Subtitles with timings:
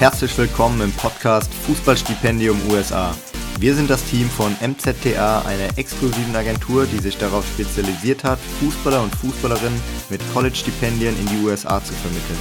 [0.00, 3.14] Herzlich willkommen im Podcast Fußballstipendium USA.
[3.60, 9.00] Wir sind das Team von MZTA, einer exklusiven Agentur, die sich darauf spezialisiert hat, Fußballer
[9.00, 9.80] und Fußballerinnen
[10.10, 12.38] mit College-Stipendien in die USA zu vermitteln.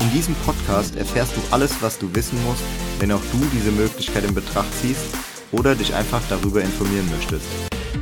[0.00, 2.64] In diesem Podcast erfährst du alles, was du wissen musst,
[2.98, 5.04] wenn auch du diese Möglichkeit in Betracht ziehst
[5.52, 7.46] oder dich einfach darüber informieren möchtest.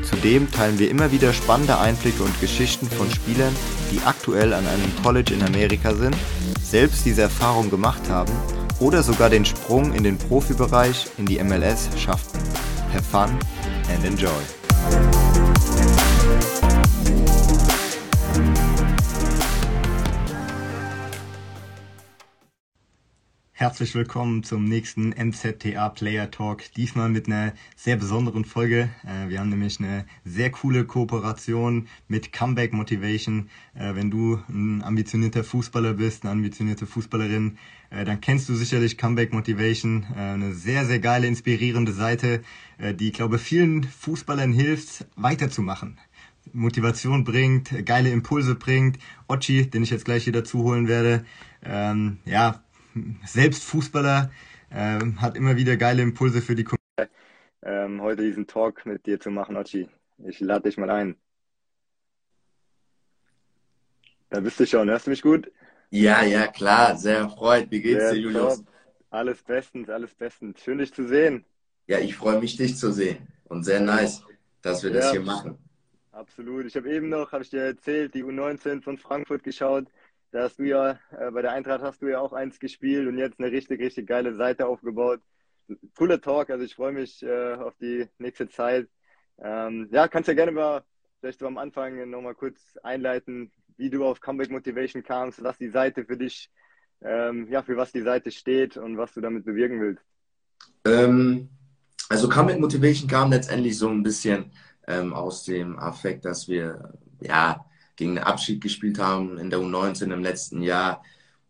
[0.09, 3.55] Zudem teilen wir immer wieder spannende Einblicke und Geschichten von Spielern,
[3.91, 6.17] die aktuell an einem College in Amerika sind,
[6.63, 8.33] selbst diese Erfahrung gemacht haben
[8.81, 12.41] oder sogar den Sprung in den Profibereich in die MLS schafften.
[12.93, 13.31] Have fun
[13.93, 14.31] and enjoy.
[23.65, 26.71] Herzlich willkommen zum nächsten MZTA Player Talk.
[26.75, 28.91] Diesmal mit einer sehr besonderen Folge.
[29.07, 33.49] Äh, wir haben nämlich eine sehr coole Kooperation mit Comeback Motivation.
[33.75, 37.57] Äh, wenn du ein ambitionierter Fußballer bist, eine ambitionierte Fußballerin,
[38.05, 40.05] dann kennst du sicherlich Comeback Motivation.
[40.17, 42.43] Eine sehr, sehr geile, inspirierende Seite,
[42.79, 45.99] die, ich glaube, vielen Fußballern hilft, weiterzumachen.
[46.53, 48.99] Motivation bringt, geile Impulse bringt.
[49.29, 51.25] Ochi, den ich jetzt gleich wieder zuholen werde,
[51.63, 52.63] ähm, ja,
[53.25, 54.31] selbst Fußballer,
[54.71, 57.15] äh, hat immer wieder geile Impulse für die Community.
[57.63, 59.89] Ähm, heute diesen Talk mit dir zu machen, Ochi.
[60.19, 61.17] Ich lade dich mal ein.
[64.31, 64.89] Da bist du schon.
[64.89, 65.51] Hörst du mich gut?
[65.95, 66.97] Ja, ja, klar.
[66.97, 67.71] Sehr erfreut.
[67.71, 68.57] Wie geht's dir, Julius?
[68.57, 68.67] Top.
[69.11, 70.61] Alles bestens, alles bestens.
[70.61, 71.45] Schön, dich zu sehen.
[71.87, 73.29] Ja, ich freue mich, dich zu sehen.
[73.45, 74.25] Und sehr nice,
[74.61, 75.57] dass wir ja, das hier machen.
[76.11, 76.67] Absolut.
[76.67, 79.87] Ich habe eben noch, habe ich dir erzählt, die U19 von Frankfurt geschaut.
[80.33, 83.17] Da hast du ja, äh, bei der Eintracht hast du ja auch eins gespielt und
[83.17, 85.21] jetzt eine richtig, richtig geile Seite aufgebaut.
[85.97, 88.89] Cooler Talk, also ich freue mich äh, auf die nächste Zeit.
[89.39, 90.83] Ähm, ja, kannst ja gerne mal
[91.21, 95.71] vielleicht so am Anfang nochmal kurz einleiten, wie du auf Comeback Motivation kamst, was die
[95.71, 96.51] Seite für dich,
[97.03, 100.05] ähm, ja, für was die Seite steht und was du damit bewirken willst.
[100.85, 101.49] Ähm,
[102.09, 104.53] also Comeback Motivation kam letztendlich so ein bisschen
[104.87, 107.65] ähm, aus dem Affekt, dass wir, ja,
[107.97, 111.03] gegen den Abschied gespielt haben in der U19 im letzten Jahr.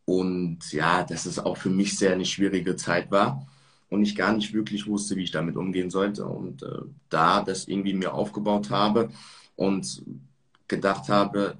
[0.04, 3.46] Und ja, dass es auch für mich sehr eine schwierige Zeit war
[3.88, 6.26] und ich gar nicht wirklich wusste, wie ich damit umgehen sollte.
[6.26, 9.10] Und äh, da das irgendwie mir aufgebaut habe
[9.56, 10.02] und
[10.68, 11.56] gedacht habe,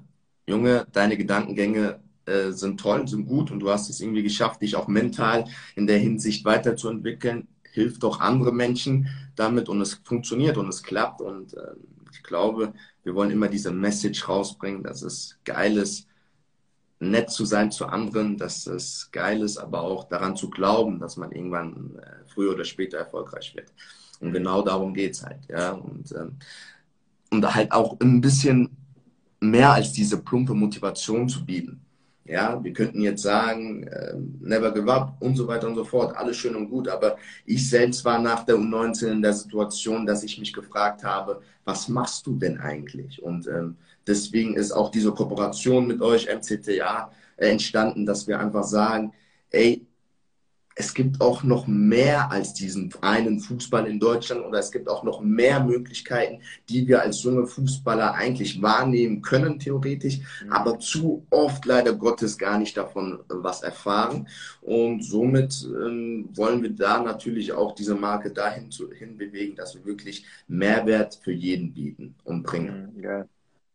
[0.47, 4.75] Junge, deine Gedankengänge äh, sind toll, sind gut und du hast es irgendwie geschafft, dich
[4.75, 5.45] auch mental
[5.75, 7.47] in der Hinsicht weiterzuentwickeln.
[7.71, 11.21] Hilft doch andere Menschen damit und es funktioniert und es klappt.
[11.21, 11.73] Und äh,
[12.11, 12.73] ich glaube,
[13.03, 16.07] wir wollen immer diese Message rausbringen, dass es geil ist,
[16.99, 21.17] nett zu sein zu anderen, dass es geil ist, aber auch daran zu glauben, dass
[21.17, 23.71] man irgendwann äh, früher oder später erfolgreich wird.
[24.19, 25.71] Und genau darum geht es halt, ja.
[25.71, 26.37] Und, ähm,
[27.31, 28.77] und halt auch ein bisschen
[29.51, 31.81] mehr als diese plumpe Motivation zu bieten.
[32.27, 36.15] Ja, wir könnten jetzt sagen, äh, never give up und so weiter und so fort,
[36.17, 40.23] alles schön und gut, aber ich selbst war nach der U19 in der Situation, dass
[40.23, 43.21] ich mich gefragt habe, was machst du denn eigentlich?
[43.21, 43.75] Und ähm,
[44.07, 49.13] deswegen ist auch diese Kooperation mit euch, MCTA, entstanden, dass wir einfach sagen,
[49.51, 49.85] ey,
[50.75, 55.03] es gibt auch noch mehr als diesen einen Fußball in Deutschland oder es gibt auch
[55.03, 60.51] noch mehr Möglichkeiten, die wir als junge Fußballer eigentlich wahrnehmen können, theoretisch, mhm.
[60.51, 64.27] aber zu oft leider Gottes gar nicht davon was erfahren.
[64.61, 69.75] Und somit ähm, wollen wir da natürlich auch diese Marke dahin zu, hin bewegen, dass
[69.75, 72.91] wir wirklich Mehrwert für jeden bieten und bringen.
[72.95, 73.29] Mhm, geil.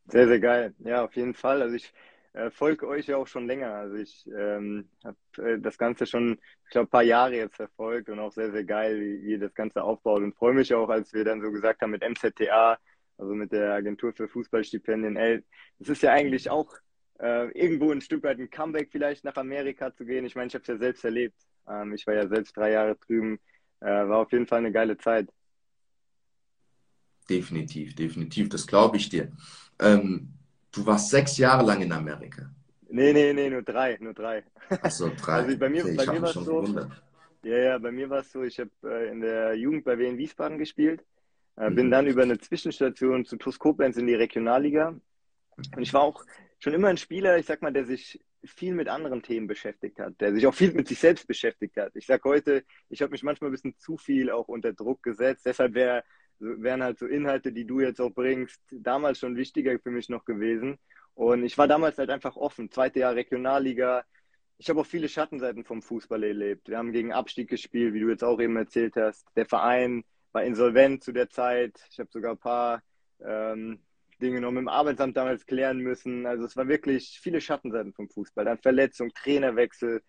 [0.09, 0.75] Sehr, sehr geil.
[0.81, 1.63] Ja, auf jeden Fall.
[1.63, 1.93] Also ich
[2.33, 3.73] äh, folge euch ja auch schon länger.
[3.75, 8.09] Also ich ähm, habe äh, das Ganze schon, ich glaube, ein paar Jahre jetzt verfolgt
[8.09, 10.23] und auch sehr, sehr geil, wie, wie ihr das Ganze aufbaut.
[10.23, 12.79] Und freue mich auch, als wir dann so gesagt haben mit MZTA,
[13.19, 15.43] also mit der Agentur für Fußballstipendien, ey,
[15.79, 16.75] das ist ja eigentlich auch
[17.19, 20.25] äh, irgendwo ein Stück weit ein Comeback vielleicht nach Amerika zu gehen.
[20.25, 21.37] Ich meine, ich habe es ja selbst erlebt.
[21.69, 23.39] Ähm, ich war ja selbst drei Jahre drüben.
[23.81, 25.29] Äh, war auf jeden Fall eine geile Zeit.
[27.29, 29.31] Definitiv, definitiv, das glaube ich dir.
[29.79, 30.35] Ähm,
[30.73, 32.51] Du warst sechs Jahre lang in Amerika.
[32.89, 34.45] Nee, nee, nee, nur drei, nur drei.
[34.83, 35.33] Achso, drei.
[35.33, 36.65] Also bei mir, okay, bei mir war es so.
[37.43, 40.19] Ja, ja, bei mir war es so, ich habe äh, in der Jugend bei Wien
[40.19, 41.05] Wiesbaden gespielt,
[41.57, 41.75] äh, mhm.
[41.75, 44.89] bin dann über eine Zwischenstation zu TuS Koblenz in die Regionalliga.
[45.57, 46.25] Und ich war auch
[46.59, 50.21] schon immer ein Spieler, ich sag mal, der sich viel mit anderen Themen beschäftigt hat,
[50.21, 51.93] der sich auch viel mit sich selbst beschäftigt hat.
[51.95, 55.47] Ich sag heute, ich habe mich manchmal ein bisschen zu viel auch unter Druck gesetzt.
[55.47, 56.05] Deshalb wäre
[56.41, 60.25] wären halt so Inhalte, die du jetzt auch bringst, damals schon wichtiger für mich noch
[60.25, 60.79] gewesen.
[61.15, 62.71] Und ich war damals halt einfach offen.
[62.71, 64.05] Zweite Jahr Regionalliga.
[64.59, 66.69] Ich habe auch viele Schattenseiten vom Fußball erlebt.
[66.69, 69.27] Wir haben gegen Abstieg gespielt, wie du jetzt auch eben erzählt hast.
[69.37, 71.81] Der Verein war insolvent zu der Zeit.
[71.91, 72.83] Ich habe sogar ein paar
[73.25, 73.81] ähm,
[74.21, 76.27] Dinge noch mit dem Arbeitsamt damals klären müssen.
[76.27, 78.45] Also es war wirklich viele Schattenseiten vom Fußball.
[78.45, 80.03] Dann Verletzung, Trainerwechsel,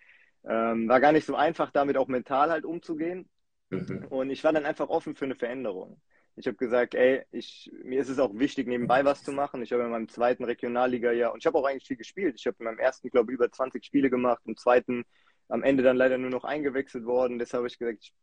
[0.43, 3.29] Ähm, war gar nicht so einfach, damit auch mental halt umzugehen.
[3.69, 4.07] Mhm.
[4.09, 6.01] Und ich war dann einfach offen für eine Veränderung.
[6.35, 9.61] Ich habe gesagt, ey, ich, mir ist es auch wichtig, nebenbei was zu machen.
[9.61, 12.35] Ich habe in meinem zweiten Regionalliga-Jahr, und ich habe auch eigentlich viel gespielt.
[12.37, 15.05] Ich habe in meinem ersten, glaube ich, über 20 Spiele gemacht, im zweiten
[15.49, 17.37] am Ende dann leider nur noch eingewechselt worden.
[17.37, 18.13] Deshalb habe ich gesagt, ich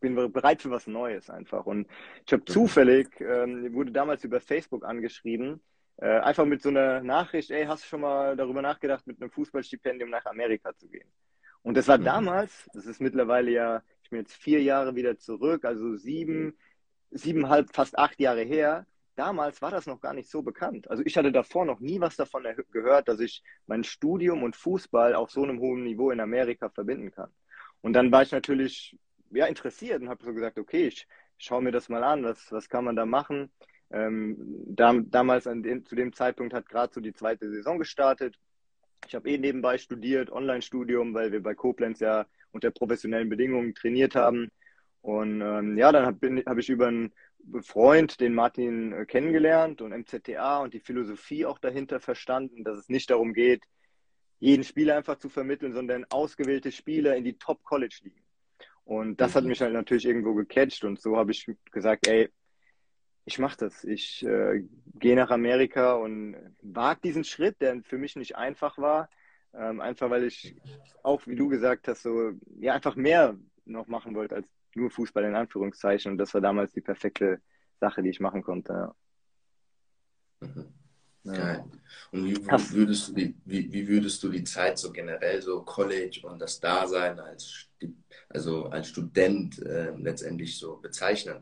[0.00, 1.66] bin bereit für was Neues einfach.
[1.66, 1.86] Und
[2.26, 2.52] ich habe mhm.
[2.52, 5.60] zufällig, ähm, wurde damals über Facebook angeschrieben,
[5.98, 9.30] äh, einfach mit so einer Nachricht, ey, hast du schon mal darüber nachgedacht, mit einem
[9.30, 11.08] Fußballstipendium nach Amerika zu gehen?
[11.62, 12.04] Und das war mhm.
[12.04, 16.56] damals, das ist mittlerweile ja, ich bin jetzt vier Jahre wieder zurück, also sieben,
[17.10, 18.86] siebeneinhalb, fast acht Jahre her.
[19.16, 20.90] Damals war das noch gar nicht so bekannt.
[20.90, 25.14] Also ich hatte davor noch nie was davon gehört, dass ich mein Studium und Fußball
[25.14, 27.30] auf so einem hohen Niveau in Amerika verbinden kann.
[27.82, 28.96] Und dann war ich natürlich
[29.30, 31.06] ja, interessiert und habe so gesagt, okay, ich
[31.38, 33.50] schaue mir das mal an, was, was kann man da machen.
[33.90, 34.36] Ähm,
[34.66, 38.38] da, damals den, zu dem Zeitpunkt hat gerade so die zweite Saison gestartet.
[39.06, 44.14] Ich habe eh nebenbei studiert, Online-Studium, weil wir bei Koblenz ja unter professionellen Bedingungen trainiert
[44.14, 44.50] haben.
[45.02, 47.12] Und ähm, ja, dann habe hab ich über einen
[47.62, 52.88] Freund, den Martin, äh, kennengelernt und MZTA und die Philosophie auch dahinter verstanden, dass es
[52.88, 53.64] nicht darum geht,
[54.38, 58.22] jeden Spieler einfach zu vermitteln, sondern ausgewählte Spieler in die Top-College-Ligen.
[58.84, 59.50] Und das hat mhm.
[59.50, 62.28] mich halt natürlich irgendwo gecatcht und so habe ich gesagt, ey,
[63.24, 63.84] ich mache das.
[63.84, 64.64] Ich äh,
[64.94, 69.08] gehe nach Amerika und wage diesen Schritt, der für mich nicht einfach war.
[69.52, 70.56] Ähm, einfach weil ich
[71.02, 75.24] auch, wie du gesagt hast, so ja einfach mehr noch machen wollte als nur Fußball
[75.24, 76.12] in Anführungszeichen.
[76.12, 77.40] Und das war damals die perfekte
[77.80, 78.72] Sache, die ich machen konnte.
[78.72, 78.94] Ja.
[80.40, 80.66] Mhm.
[81.22, 81.64] Geil.
[82.12, 86.20] Und wie würdest, du die, wie, wie würdest du die Zeit so generell, so College
[86.22, 87.68] und das Dasein als,
[88.30, 91.36] also als Student äh, letztendlich so bezeichnen?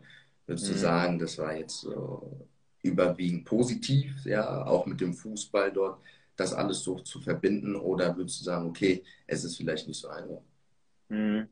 [0.47, 0.73] Würdest mhm.
[0.73, 2.49] du sagen, das war jetzt so
[2.83, 6.01] überwiegend positiv, ja, auch mit dem Fußball dort,
[6.35, 7.77] das alles so zu verbinden?
[7.77, 10.41] Oder würdest du sagen, okay, es ist vielleicht nicht so einfach?
[11.09, 11.49] Mhm.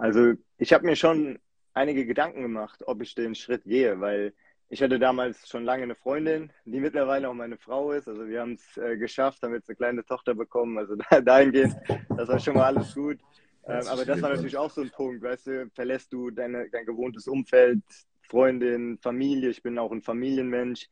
[0.00, 1.38] Also ich habe mir schon
[1.74, 4.32] einige Gedanken gemacht, ob ich den Schritt gehe, weil
[4.70, 8.08] ich hatte damals schon lange eine Freundin, die mittlerweile auch meine Frau ist.
[8.08, 10.78] Also wir haben es äh, geschafft, haben jetzt eine kleine Tochter bekommen.
[10.78, 11.76] Also dahingehend,
[12.16, 13.18] das war schon mal alles gut.
[13.66, 16.86] Ähm, aber das war natürlich auch so ein Punkt, weißt du, verlässt du deine, dein
[16.86, 17.82] gewohntes Umfeld,
[18.22, 19.50] Freundin, Familie.
[19.50, 20.88] Ich bin auch ein Familienmensch.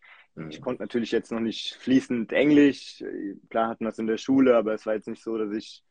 [0.51, 3.03] Ich konnte natürlich jetzt noch nicht fließend Englisch.
[3.49, 5.83] Klar hatten wir das in der Schule, aber es war jetzt nicht so, dass ich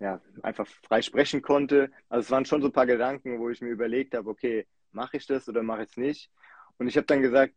[0.00, 1.90] ja, einfach frei sprechen konnte.
[2.08, 5.16] Also es waren schon so ein paar Gedanken, wo ich mir überlegt habe, okay, mache
[5.16, 6.30] ich das oder mache ich es nicht?
[6.78, 7.54] Und ich habe dann gesagt,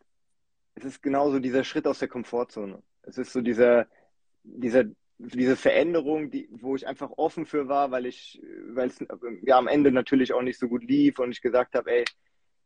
[0.75, 2.81] es ist genauso dieser Schritt aus der Komfortzone.
[3.03, 3.87] Es ist so dieser,
[4.43, 4.85] dieser,
[5.17, 9.05] diese Veränderung, die, wo ich einfach offen für war, weil ich, weil es
[9.43, 12.05] ja am Ende natürlich auch nicht so gut lief und ich gesagt habe, ey,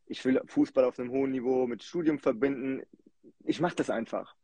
[0.08, 2.84] ich will Fußball auf einem hohen Niveau mit Studium verbinden.
[3.44, 4.36] Ich mache das einfach.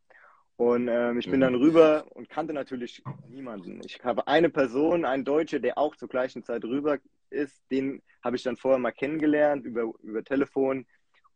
[0.62, 1.42] Und ähm, ich bin mhm.
[1.42, 3.82] dann rüber und kannte natürlich niemanden.
[3.84, 7.00] Ich habe eine Person, einen Deutsche, der auch zur gleichen Zeit rüber
[7.32, 7.60] ist.
[7.72, 10.86] Den habe ich dann vorher mal kennengelernt über, über Telefon.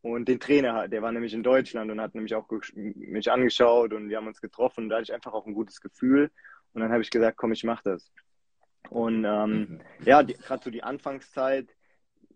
[0.04, 4.10] Und den Trainer, der war nämlich in Deutschland und hat nämlich auch mich angeschaut und
[4.10, 4.90] wir haben uns getroffen.
[4.90, 6.30] Da hatte ich einfach auch ein gutes Gefühl.
[6.74, 8.12] Und dann habe ich gesagt, komm, ich mache das.
[8.92, 9.82] Und ähm, mhm.
[10.06, 11.68] ja, gerade so die Anfangszeit,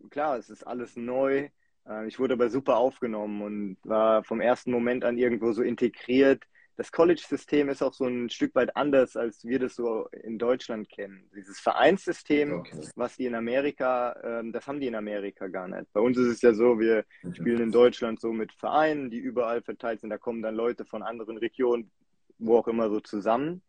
[0.09, 1.50] klar, es ist alles neu.
[1.88, 6.44] Äh, ich wurde aber super aufgenommen und war vom ersten Moment an irgendwo so integriert
[6.80, 10.88] das College-System ist auch so ein Stück weit anders, als wir das so in Deutschland
[10.88, 11.30] kennen.
[11.36, 12.80] Dieses Vereinssystem, okay.
[12.95, 15.92] was die in Amerika, ähm, das haben die in Amerika gar nicht.
[15.92, 19.62] Bei uns ist es ja so, wir spielen in Deutschland so mit Vereinen, die überall
[19.62, 20.09] verteilt sind.
[20.09, 21.92] Da kommen dann Leute von anderen Regionen,
[22.38, 23.62] wo auch immer so zusammen.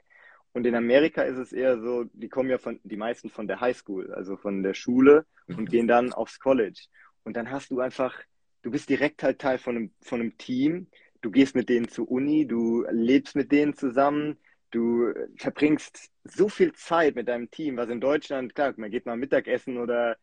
[0.52, 3.60] Und in Amerika ist es eher so, die kommen ja von, die meisten von der
[3.60, 6.86] Highschool, also von der Schule und gehen dann aufs College.
[7.24, 8.14] Und dann hast du einfach,
[8.62, 10.86] du bist direkt halt Teil von einem, von einem Team,
[11.20, 14.38] du gehst mit denen zur Uni, du lebst mit denen zusammen,
[14.70, 19.16] du verbringst so viel Zeit mit deinem Team, was in Deutschland, klar, man geht mal
[19.16, 20.16] Mittagessen oder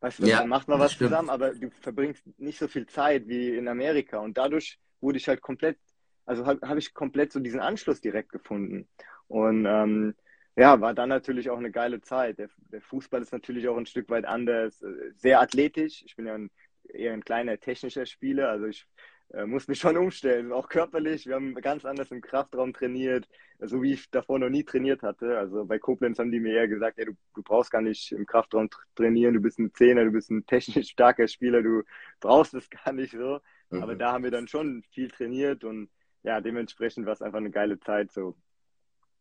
[0.00, 1.10] weißt du, ja, man macht mal was stimmt.
[1.10, 4.18] zusammen, aber du verbringst nicht so viel Zeit wie in Amerika.
[4.18, 5.78] Und dadurch wurde ich halt komplett,
[6.24, 8.88] also habe hab ich komplett so diesen Anschluss direkt gefunden.
[9.28, 10.14] Und ähm,
[10.56, 12.38] ja, war dann natürlich auch eine geile Zeit.
[12.38, 16.02] Der, der, Fußball ist natürlich auch ein Stück weit anders, äh, sehr athletisch.
[16.04, 16.50] Ich bin ja ein,
[16.88, 18.86] eher ein kleiner technischer Spieler, also ich
[19.32, 21.26] äh, muss mich schon umstellen, auch körperlich.
[21.26, 23.28] Wir haben ganz anders im Kraftraum trainiert,
[23.60, 25.38] so wie ich davor noch nie trainiert hatte.
[25.38, 28.26] Also bei Koblenz haben die mir eher gesagt, ey, du, du brauchst gar nicht im
[28.26, 31.82] Kraftraum trainieren, du bist ein Zehner, du bist ein technisch starker Spieler, du
[32.20, 33.40] brauchst es gar nicht so.
[33.70, 33.82] Mhm.
[33.82, 35.90] Aber da haben wir dann schon viel trainiert und
[36.22, 38.36] ja, dementsprechend war es einfach eine geile Zeit so.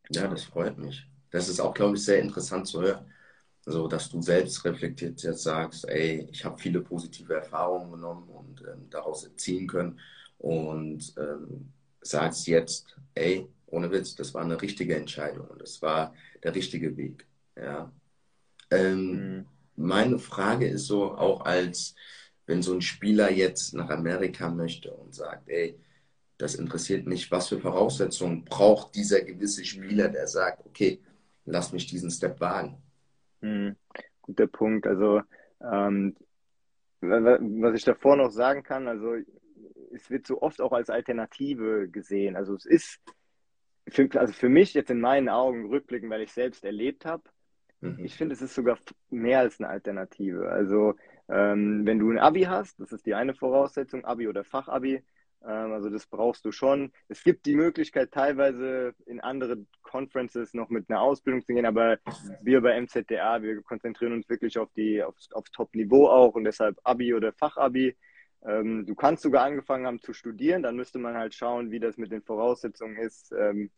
[0.09, 1.05] Ja, das freut mich.
[1.29, 3.05] Das ist auch, glaube ich, sehr interessant zu hören.
[3.65, 8.61] Also, dass du selbst reflektiert jetzt sagst, ey, ich habe viele positive Erfahrungen genommen und
[8.61, 9.99] ähm, daraus ziehen können
[10.37, 16.13] und ähm, sagst jetzt, ey, ohne Witz, das war eine richtige Entscheidung und das war
[16.43, 17.27] der richtige Weg.
[17.55, 17.91] Ja.
[18.71, 19.45] Ähm, mhm.
[19.75, 21.95] Meine Frage ist so, auch als
[22.45, 25.79] wenn so ein Spieler jetzt nach Amerika möchte und sagt, ey,
[26.39, 30.99] das interessiert mich, was für Voraussetzungen braucht dieser gewisse Spieler, der sagt, okay,
[31.45, 32.81] lass mich diesen Step wagen.
[33.41, 33.75] Mhm.
[34.21, 34.87] Guter Punkt.
[34.87, 35.21] Also
[35.61, 36.15] ähm,
[37.01, 39.15] was ich davor noch sagen kann, also
[39.93, 42.35] es wird so oft auch als Alternative gesehen.
[42.35, 42.99] Also es ist,
[43.87, 47.23] für, also für mich jetzt in meinen Augen rückblickend, weil ich selbst erlebt habe,
[47.81, 48.03] mhm.
[48.03, 48.77] ich finde, es ist sogar
[49.09, 50.49] mehr als eine Alternative.
[50.49, 50.95] Also
[51.29, 55.03] ähm, wenn du ein Abi hast, das ist die eine Voraussetzung, Abi oder Fachabi,
[55.41, 56.91] also das brauchst du schon.
[57.07, 61.97] Es gibt die Möglichkeit, teilweise in andere Conferences noch mit einer Ausbildung zu gehen, aber
[62.41, 66.77] wir bei MZDA, wir konzentrieren uns wirklich auf die, aufs, aufs Top-Niveau auch und deshalb
[66.83, 67.95] Abi oder Fachabi.
[68.45, 71.97] Ähm, du kannst sogar angefangen haben zu studieren, dann müsste man halt schauen, wie das
[71.97, 73.69] mit den Voraussetzungen ist, ähm,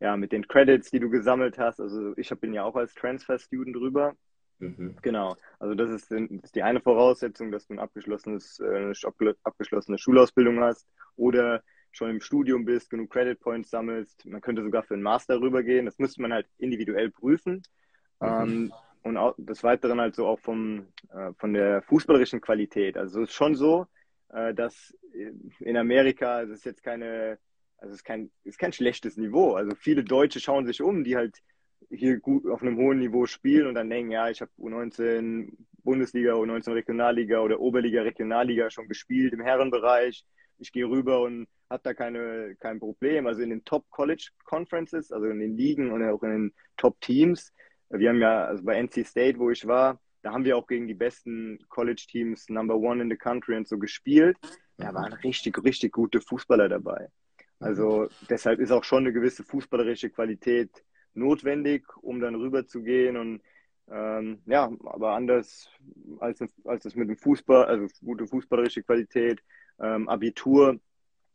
[0.00, 1.80] ja, mit den Credits, die du gesammelt hast.
[1.80, 4.16] Also ich bin ja auch als Transfer-Student drüber.
[4.60, 4.96] Mhm.
[5.02, 9.36] Genau, also das ist, das ist, die eine Voraussetzung, dass du ein abgeschlossenes, äh, eine
[9.42, 10.86] abgeschlossene Schulausbildung hast
[11.16, 11.62] oder
[11.92, 14.24] schon im Studium bist, genug Credit Points sammelst.
[14.26, 15.86] Man könnte sogar für einen Master rübergehen.
[15.86, 17.62] Das müsste man halt individuell prüfen.
[18.20, 18.28] Mhm.
[18.28, 22.96] Ähm, und auch des Weiteren halt so auch vom, äh, von der fußballerischen Qualität.
[22.96, 23.86] Also es ist schon so,
[24.28, 24.94] äh, dass
[25.58, 27.38] in Amerika, es ist jetzt keine,
[27.78, 29.54] also es ist kein, es ist kein schlechtes Niveau.
[29.54, 31.38] Also viele Deutsche schauen sich um, die halt
[31.88, 36.34] hier gut auf einem hohen Niveau spielen und dann denken, ja, ich habe U19 Bundesliga,
[36.34, 40.24] U19 Regionalliga oder Oberliga Regionalliga schon gespielt im Herrenbereich.
[40.58, 43.26] Ich gehe rüber und habe da keine, kein Problem.
[43.26, 47.00] Also in den Top College Conferences, also in den Ligen und auch in den Top
[47.00, 47.52] Teams.
[47.88, 50.86] Wir haben ja, also bei NC State, wo ich war, da haben wir auch gegen
[50.86, 54.36] die besten College Teams Number One in the Country und so gespielt.
[54.76, 57.08] Da waren richtig, richtig gute Fußballer dabei.
[57.58, 60.70] Also deshalb ist auch schon eine gewisse fußballerische Qualität
[61.14, 63.42] notwendig, um dann rüber zu gehen und
[63.90, 65.68] ähm, ja, aber anders
[66.20, 69.42] als, als das mit dem Fußball, also gute fußballerische Qualität,
[69.80, 70.78] ähm, Abitur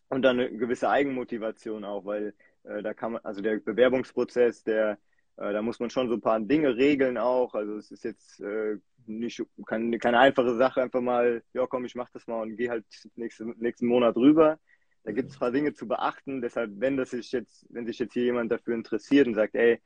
[0.10, 4.98] und dann eine gewisse Eigenmotivation auch, weil äh, da kann man, also der Bewerbungsprozess, der,
[5.38, 7.56] äh, da muss man schon so ein paar Dinge regeln auch.
[7.56, 11.96] Also es ist jetzt äh, nicht keine, keine einfache Sache, einfach mal, ja komm, ich
[11.96, 14.60] mach das mal und gehe halt nächste, nächsten Monat rüber.
[15.06, 16.42] Da gibt es ein paar Dinge zu beachten.
[16.42, 19.80] Deshalb, wenn das sich jetzt, wenn sich jetzt hier jemand dafür interessiert und sagt, ey,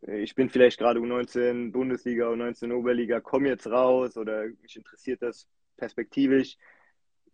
[0.00, 5.46] ich bin vielleicht gerade U19 Bundesliga, U19 Oberliga, komm jetzt raus oder mich interessiert das
[5.76, 6.56] perspektivisch,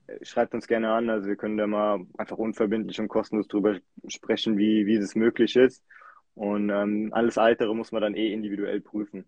[0.08, 1.10] äh, schreibt uns gerne an.
[1.10, 5.54] Also wir können da mal einfach unverbindlich und kostenlos drüber sprechen, wie, wie es möglich
[5.54, 5.84] ist.
[6.34, 9.26] Und ähm, alles Altere muss man dann eh individuell prüfen.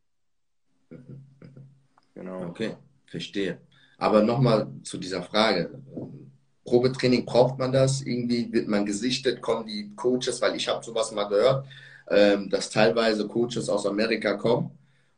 [2.15, 2.47] Genau.
[2.47, 3.61] Okay, verstehe.
[3.99, 5.81] Aber nochmal zu dieser Frage.
[6.65, 8.03] Probetraining braucht man das?
[8.03, 11.67] Irgendwie wird man gesichtet, kommen die Coaches, weil ich habe sowas mal gehört,
[12.11, 14.71] ähm, dass teilweise Coaches aus Amerika kommen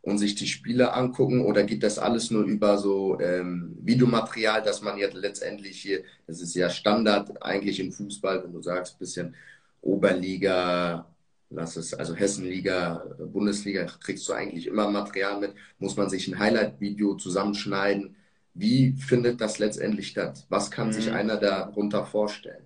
[0.03, 4.83] und sich die Spiele angucken oder geht das alles nur über so ähm, Videomaterial, dass
[4.83, 9.35] man jetzt letztendlich hier, das ist ja Standard eigentlich im Fußball, wenn du sagst, bisschen
[9.83, 11.07] Oberliga,
[11.51, 16.39] lass es, also Hessenliga, Bundesliga, kriegst du eigentlich immer Material mit, muss man sich ein
[16.39, 18.17] Highlight-Video zusammenschneiden,
[18.59, 20.47] wie findet das letztendlich statt?
[20.49, 20.93] Was kann mhm.
[20.93, 22.65] sich einer darunter vorstellen?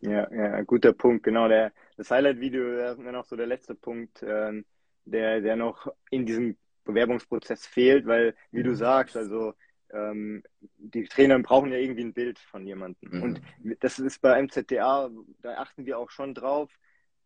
[0.00, 1.24] Ja, ja, guter Punkt.
[1.24, 4.66] Genau, der, das Highlight-Video wäre noch so der letzte Punkt, ähm,
[5.06, 8.76] der, der noch in diesem Bewerbungsprozess fehlt, weil, wie du mhm.
[8.76, 9.54] sagst, also
[9.92, 10.42] ähm,
[10.76, 13.10] die Trainer brauchen ja irgendwie ein Bild von jemandem.
[13.10, 13.22] Mhm.
[13.22, 13.40] Und
[13.80, 16.70] das ist bei MZTA, da achten wir auch schon drauf,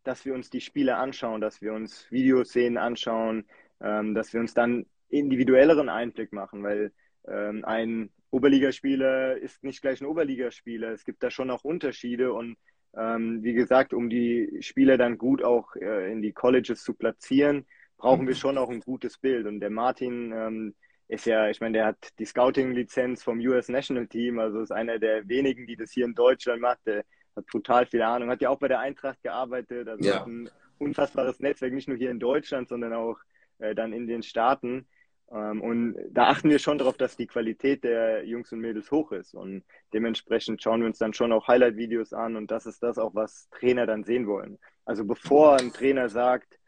[0.05, 3.45] dass wir uns die Spiele anschauen, dass wir uns Videoszenen anschauen,
[3.81, 6.93] ähm, dass wir uns dann individuelleren Einblick machen, weil
[7.31, 10.91] ähm, ein Oberligaspieler ist nicht gleich ein Oberligaspieler.
[10.91, 12.57] Es gibt da schon auch Unterschiede und
[12.97, 17.67] ähm, wie gesagt, um die Spieler dann gut auch äh, in die Colleges zu platzieren,
[17.97, 19.47] brauchen wir schon auch ein gutes Bild.
[19.47, 20.75] Und der Martin ähm,
[21.09, 24.99] ist ja, ich meine, der hat die Scouting-Lizenz vom US National Team, also ist einer
[24.99, 26.81] der wenigen, die das hier in Deutschland macht.
[26.87, 27.05] Der
[27.35, 30.21] hat total viel Ahnung, hat ja auch bei der Eintracht gearbeitet, also ja.
[30.21, 33.19] hat ein unfassbares Netzwerk, nicht nur hier in Deutschland, sondern auch
[33.59, 34.87] äh, dann in den Staaten.
[35.31, 39.13] Ähm, und da achten wir schon darauf, dass die Qualität der Jungs und Mädels hoch
[39.13, 39.35] ist.
[39.35, 43.15] Und dementsprechend schauen wir uns dann schon auch Highlight-Videos an und das ist das auch,
[43.15, 44.59] was Trainer dann sehen wollen.
[44.85, 46.59] Also bevor ein Trainer sagt,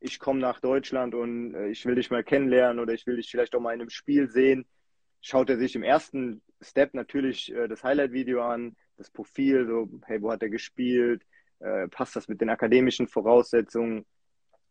[0.00, 3.30] ich komme nach Deutschland und äh, ich will dich mal kennenlernen oder ich will dich
[3.30, 4.66] vielleicht auch mal in einem Spiel sehen,
[5.20, 10.20] schaut er sich im ersten Step natürlich äh, das Highlight-Video an, das Profil, so, hey,
[10.20, 11.22] wo hat er gespielt,
[11.60, 14.04] äh, passt das mit den akademischen Voraussetzungen.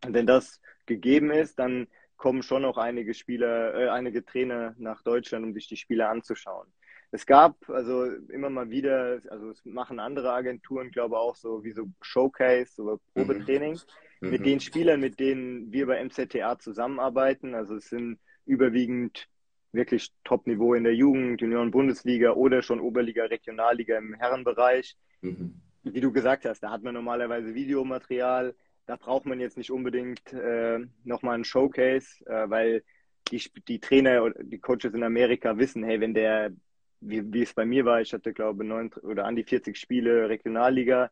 [0.04, 1.88] Und wenn das gegeben ist, dann
[2.22, 6.68] kommen schon noch einige Spieler, äh, einige Trainer nach Deutschland, um sich die Spiele anzuschauen.
[7.10, 11.72] es gab also immer mal wieder, also es machen andere Agenturen, glaube auch so wie
[11.72, 13.80] so Showcase, so Probetraining
[14.22, 14.30] mhm.
[14.30, 14.46] mit mhm.
[14.46, 17.56] den Spielern, mit denen wir bei MZTA zusammenarbeiten.
[17.56, 19.28] Also es sind überwiegend
[19.72, 24.96] wirklich Top-Niveau in der Jugend, Junioren-Bundesliga oder schon Oberliga, Regionalliga im Herrenbereich.
[25.22, 25.60] Mhm.
[25.84, 28.54] Wie du gesagt hast, da hat man normalerweise Videomaterial.
[28.92, 32.84] Da braucht man jetzt nicht unbedingt äh, nochmal ein Showcase, äh, weil
[33.30, 36.52] die, die Trainer oder die Coaches in Amerika wissen, hey, wenn der,
[37.00, 40.28] wie, wie es bei mir war, ich hatte glaube neun oder an die 40 Spiele
[40.28, 41.10] Regionalliga,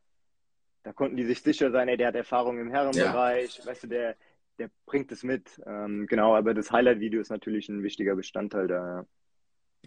[0.84, 3.66] da konnten die sich sicher sein, ey, der hat Erfahrung im Herrenbereich, ja.
[3.66, 4.18] weißt du, der,
[4.58, 5.62] der bringt es mit.
[5.66, 9.06] Ähm, genau, aber das Highlight-Video ist natürlich ein wichtiger Bestandteil da.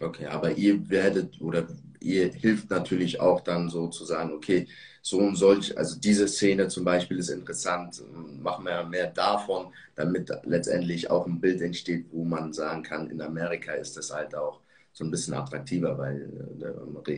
[0.01, 1.67] Okay, aber ihr werdet oder
[1.99, 4.67] ihr hilft natürlich auch dann so zu sagen, okay,
[5.01, 8.01] so und solch, also diese Szene zum Beispiel ist interessant,
[8.41, 13.21] machen wir mehr davon, damit letztendlich auch ein Bild entsteht, wo man sagen kann, in
[13.21, 14.61] Amerika ist das halt auch
[14.93, 16.75] so ein bisschen attraktiver, weil der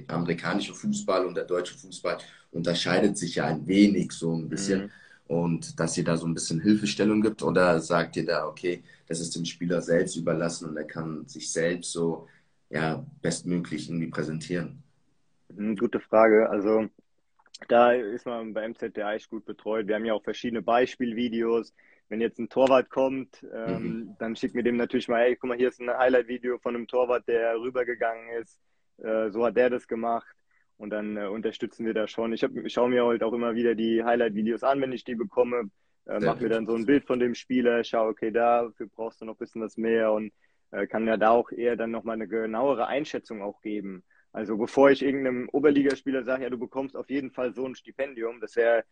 [0.07, 2.17] amerikanische Fußball und der deutsche Fußball
[2.51, 4.83] unterscheidet sich ja ein wenig so ein bisschen.
[4.83, 4.91] Mhm
[5.27, 9.19] und dass ihr da so ein bisschen Hilfestellung gibt oder sagt ihr da, okay, das
[9.19, 12.27] ist dem Spieler selbst überlassen und er kann sich selbst so
[12.69, 14.83] ja, bestmöglich irgendwie präsentieren?
[15.55, 16.49] Hm, gute Frage.
[16.49, 16.87] Also
[17.67, 19.87] da ist man bei MZDA echt gut betreut.
[19.87, 21.73] Wir haben ja auch verschiedene Beispielvideos.
[22.09, 24.15] Wenn jetzt ein Torwart kommt, ähm, mhm.
[24.19, 26.87] dann schickt mir dem natürlich mal, hey, guck mal, hier ist ein Highlight-Video von einem
[26.87, 28.59] Torwart, der rübergegangen ist.
[28.97, 30.35] Äh, so hat der das gemacht.
[30.77, 32.33] Und dann äh, unterstützen wir da schon.
[32.33, 35.71] Ich, ich schaue mir halt auch immer wieder die Highlight-Videos an, wenn ich die bekomme.
[36.05, 39.25] Äh, mache mir dann so ein Bild von dem Spieler, schaue, okay, dafür brauchst du
[39.25, 40.31] noch ein bisschen was mehr und
[40.87, 44.03] kann ja da auch eher dann nochmal eine genauere Einschätzung auch geben.
[44.31, 48.41] Also bevor ich irgendeinem Oberligaspieler sage, ja, du bekommst auf jeden Fall so ein Stipendium,
[48.41, 48.83] das wäre,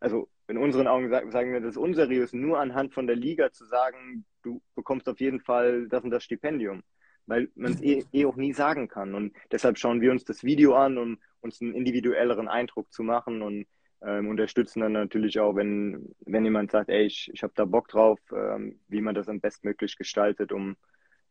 [0.00, 3.64] also in unseren Augen sagen wir, das ist unseriös, nur anhand von der Liga zu
[3.64, 6.82] sagen, du bekommst auf jeden Fall das und das Stipendium
[7.28, 9.14] weil man es eh, eh, auch nie sagen kann.
[9.14, 13.42] Und deshalb schauen wir uns das Video an, um uns einen individuelleren Eindruck zu machen
[13.42, 13.66] und
[14.00, 17.88] ähm, unterstützen dann natürlich auch, wenn, wenn jemand sagt, ey, ich, ich habe da Bock
[17.88, 20.76] drauf, ähm, wie man das am bestmöglich gestaltet, um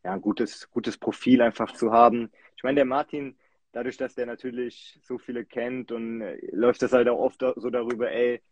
[0.04, 2.30] ja, ein gutes, gutes Profil einfach zu haben.
[2.56, 3.36] Ich meine, der Martin,
[3.72, 7.70] dadurch, dass der natürlich so viele kennt und äh, läuft das halt auch oft so
[7.70, 8.42] darüber, ey,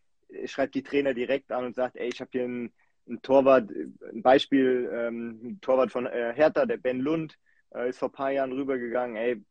[0.46, 2.72] schreibt die Trainer direkt an und sagt, ey, ich habe hier einen,
[3.08, 7.38] einen Torwart, ein Beispiel, ähm, ein Torwart von äh, Hertha, der Ben Lund,
[7.74, 9.42] äh, ist vor ein paar Jahren rübergegangen, ey,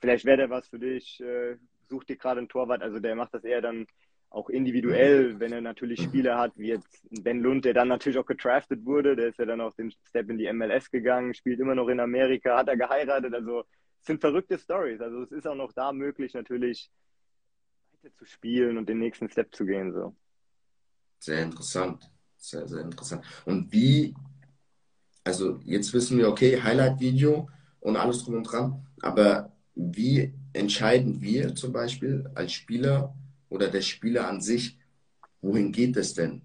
[0.00, 1.56] vielleicht wäre der was für dich, äh,
[1.88, 2.82] such dir gerade einen Torwart.
[2.82, 3.86] Also der macht das eher dann
[4.30, 8.26] auch individuell, wenn er natürlich Spieler hat, wie jetzt Ben Lund, der dann natürlich auch
[8.26, 11.74] getraftet wurde, der ist ja dann auch den Step in die MLS gegangen, spielt immer
[11.74, 13.64] noch in Amerika, hat er geheiratet, also
[14.00, 15.00] es sind verrückte Stories.
[15.00, 16.90] Also es ist auch noch da möglich, natürlich
[17.92, 19.92] weiter zu spielen und den nächsten Step zu gehen.
[19.92, 20.14] So.
[21.18, 22.10] Sehr interessant.
[22.36, 23.24] Sehr, sehr interessant.
[23.44, 24.14] Und wie,
[25.24, 31.54] also jetzt wissen wir, okay, Highlight-Video und alles drum und dran, aber wie entscheiden wir
[31.54, 33.14] zum Beispiel als Spieler
[33.50, 34.78] oder der Spieler an sich,
[35.42, 36.42] wohin geht es denn?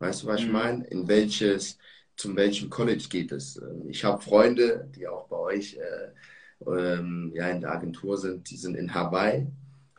[0.00, 0.52] Weißt du, was ich mhm.
[0.52, 0.84] meine?
[0.86, 1.78] In welches,
[2.16, 3.56] zum welchem College geht es?
[3.56, 8.50] Ähm, ich habe Freunde, die auch bei euch äh, ähm, ja, in der Agentur sind,
[8.50, 9.46] die sind in Hawaii.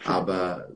[0.03, 0.69] Aber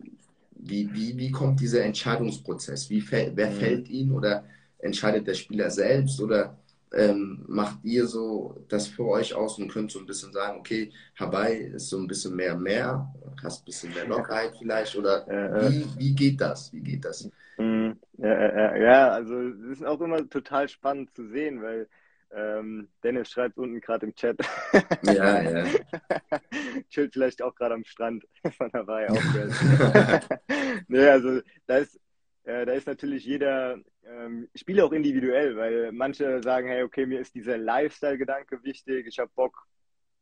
[0.51, 2.89] wie, wie, wie kommt dieser Entscheidungsprozess?
[2.89, 3.55] Wie wer mhm.
[3.55, 4.45] fällt ihn oder
[4.79, 6.57] entscheidet der Spieler selbst oder
[6.93, 10.91] ähm, macht ihr so das für euch aus und könnt so ein bisschen sagen, okay,
[11.19, 15.69] Hawaii ist so ein bisschen mehr mehr, hast ein bisschen mehr Lockerheit vielleicht oder äh,
[15.69, 16.71] wie, wie geht das?
[16.71, 17.29] Wie geht das?
[17.57, 17.97] Mhm.
[18.17, 21.87] Ja, ja, also es ist auch immer total spannend zu sehen, weil
[22.33, 24.37] ähm, Dennis schreibt unten gerade im Chat.
[25.03, 25.65] Ja, ja.
[26.89, 28.25] Chillt vielleicht auch gerade am Strand
[28.57, 29.55] von Hawaii aufwärts.
[30.87, 31.99] nee, also da ist,
[32.43, 37.19] äh, da ist natürlich jeder ähm, Spieler auch individuell, weil manche sagen, hey, okay, mir
[37.19, 39.65] ist dieser Lifestyle-Gedanke wichtig, ich habe Bock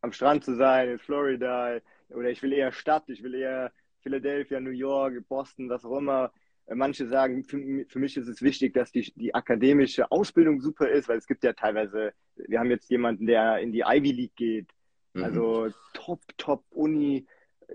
[0.02, 4.60] am Strand zu sein, in Florida, oder ich will eher Stadt, ich will eher Philadelphia,
[4.60, 6.32] New York, Boston, was auch immer.
[6.68, 10.90] Äh, manche sagen, für, für, mich ist es wichtig, dass die, die akademische Ausbildung super
[10.90, 14.36] ist, weil es gibt ja teilweise, wir haben jetzt jemanden, der in die Ivy League
[14.36, 14.70] geht,
[15.14, 15.24] mhm.
[15.24, 17.26] also top, top Uni.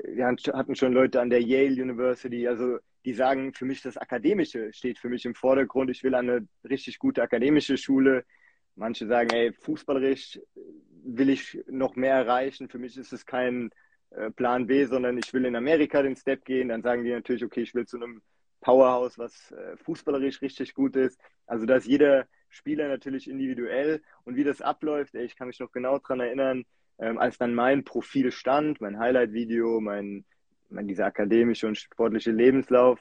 [0.05, 4.71] Wir hatten schon Leute an der Yale University, also die sagen, für mich das Akademische
[4.75, 5.89] steht für mich im Vordergrund.
[5.89, 8.27] Ich will eine richtig gute akademische Schule.
[8.75, 10.39] Manche sagen, ey, fußballerisch
[11.05, 12.69] will ich noch mehr erreichen.
[12.69, 13.71] Für mich ist es kein
[14.11, 16.69] äh, Plan B, sondern ich will in Amerika den Step gehen.
[16.69, 18.21] Dann sagen die natürlich, okay, ich will zu einem
[18.61, 21.19] Powerhouse, was äh, fußballerisch richtig gut ist.
[21.47, 25.73] Also da ist jeder Spieler natürlich individuell und wie das abläuft, ich kann mich noch
[25.73, 26.65] genau daran erinnern,
[26.99, 30.27] ähm, als dann mein Profil stand, mein Highlight-Video, mein,
[30.71, 33.01] dieser akademische und sportliche Lebenslauf,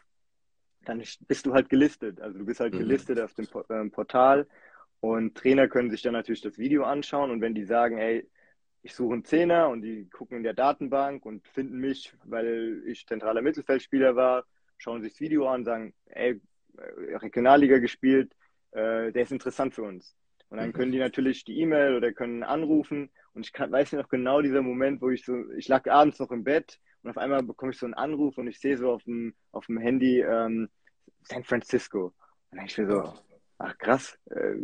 [0.86, 2.21] dann bist du halt gelistet.
[2.21, 2.80] Also du bist halt mhm.
[2.80, 4.47] gelistet auf dem ähm, Portal
[4.99, 8.27] und Trainer können sich dann natürlich das Video anschauen und wenn die sagen, ey,
[8.84, 13.06] ich suche einen Zehner und die gucken in der Datenbank und finden mich, weil ich
[13.06, 14.45] zentraler Mittelfeldspieler war,
[14.77, 16.39] schauen sich das Video an, sagen, ey,
[16.77, 18.34] äh, Regionalliga gespielt,
[18.71, 20.15] äh, der ist interessant für uns.
[20.49, 23.10] Und dann können die natürlich die E-Mail oder können anrufen.
[23.34, 26.32] Und ich kann, weiß noch genau dieser Moment, wo ich so, ich lag abends noch
[26.32, 29.02] im Bett und auf einmal bekomme ich so einen Anruf und ich sehe so auf
[29.04, 30.67] dem, auf dem Handy ähm,
[31.24, 32.13] San Francisco.
[32.52, 33.13] Und dann ich mir so,
[33.60, 34.56] ach krass, äh,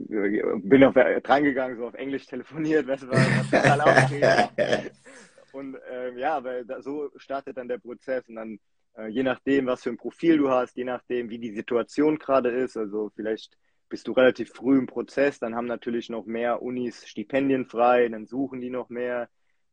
[0.58, 4.92] bin auf, äh, drangegangen, so auf Englisch telefoniert, weißt du, war total.
[5.54, 8.60] Und äh, ja, aber da, so startet dann der Prozess und dann
[8.98, 12.50] äh, je nachdem, was für ein Profil du hast, je nachdem, wie die Situation gerade
[12.50, 13.56] ist, also vielleicht
[13.88, 18.26] bist du relativ früh im Prozess, dann haben natürlich noch mehr Unis Stipendien frei, dann
[18.26, 19.30] suchen die noch mehr,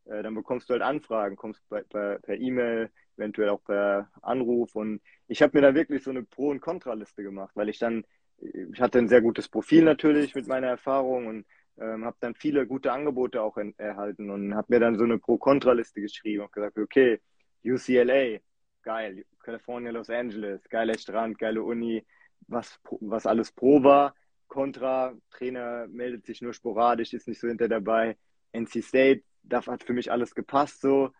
[0.07, 4.75] äh, dann bekommst du halt Anfragen, kommst bei, bei, per E-Mail, eventuell auch per Anruf
[4.75, 8.05] und ich habe mir da wirklich so eine Pro- und Kontraliste gemacht, weil ich dann
[8.41, 11.47] ich hatte ein sehr gutes Profil natürlich mit meiner Erfahrung und
[11.79, 15.19] ähm, habe dann viele gute Angebote auch in, erhalten und habe mir dann so eine
[15.19, 17.21] Pro-Kontra-Liste geschrieben und gesagt, okay,
[17.65, 18.39] UCLA,
[18.83, 22.05] geil, California, Los Angeles, geiler Strand, geile Uni,
[22.49, 24.15] was, was alles Pro war.
[24.49, 28.17] Contra, Trainer meldet sich nur sporadisch, ist nicht so hinter dabei.
[28.53, 31.11] NC State, da hat für mich alles gepasst, so,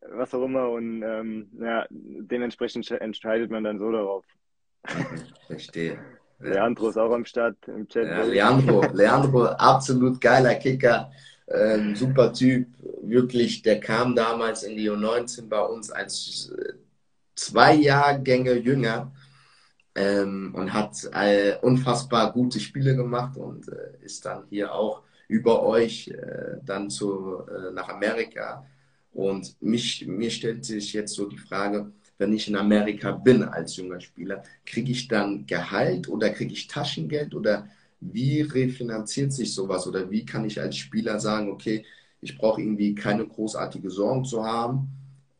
[0.00, 0.70] was auch immer.
[0.70, 4.24] Und ähm, ja, dementsprechend entscheidet man dann so darauf.
[5.46, 5.98] Verstehe.
[6.40, 8.06] Leandro ist auch am Start im Chat.
[8.06, 11.10] Ja, Leandro, Leandro, absolut geiler Kicker,
[11.48, 12.68] ähm, super Typ,
[13.02, 16.74] wirklich, der kam damals in die U19 bei uns als äh,
[17.34, 19.12] zwei Jahrgänge jünger
[19.94, 25.62] ähm, und hat äh, unfassbar gute Spiele gemacht und äh, ist dann hier auch über
[25.62, 28.66] euch äh, dann zu, äh, nach Amerika.
[29.12, 33.76] Und mich, mir stellt sich jetzt so die Frage, wenn ich in Amerika bin als
[33.76, 37.68] junger Spieler, kriege ich dann Gehalt oder kriege ich Taschengeld oder
[38.00, 41.84] wie refinanziert sich sowas oder wie kann ich als Spieler sagen, okay,
[42.20, 44.88] ich brauche irgendwie keine großartige Sorgen zu haben.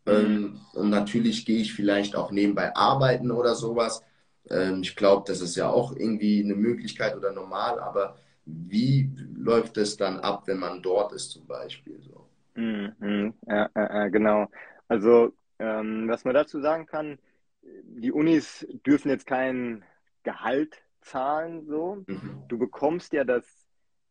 [0.07, 0.61] Mhm.
[0.73, 4.03] Und natürlich gehe ich vielleicht auch nebenbei arbeiten oder sowas.
[4.49, 9.77] Ähm, ich glaube, das ist ja auch irgendwie eine Möglichkeit oder normal, aber wie läuft
[9.77, 12.01] es dann ab, wenn man dort ist zum Beispiel?
[12.03, 12.29] So?
[12.55, 14.49] Mhm, ja, ja, genau.
[14.89, 17.19] Also ähm, was man dazu sagen kann,
[17.63, 19.85] die Unis dürfen jetzt kein
[20.23, 22.05] Gehalt zahlen, so.
[22.07, 22.43] Mhm.
[22.49, 23.45] Du bekommst ja das,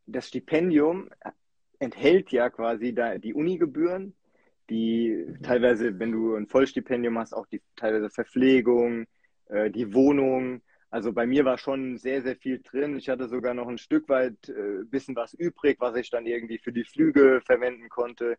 [0.06, 1.10] das Stipendium
[1.80, 4.14] enthält ja quasi da die Unigebühren,
[4.70, 5.42] die mhm.
[5.42, 9.08] teilweise, wenn du ein Vollstipendium hast, auch die teilweise Verpflegung,
[9.48, 10.62] äh, die Wohnung.
[10.92, 12.98] Also bei mir war schon sehr, sehr viel drin.
[12.98, 16.58] Ich hatte sogar noch ein Stück weit äh, bisschen was übrig, was ich dann irgendwie
[16.58, 18.38] für die Flüge verwenden konnte.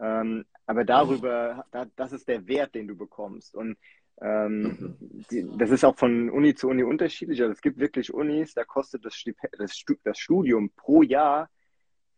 [0.00, 3.54] Ähm, aber darüber, da, das ist der Wert, den du bekommst.
[3.54, 3.76] Und
[4.20, 4.96] ähm,
[5.30, 7.40] die, das ist auch von Uni zu Uni unterschiedlich.
[7.40, 11.50] Also es gibt wirklich Unis, da kostet das, Stip das, das Studium pro Jahr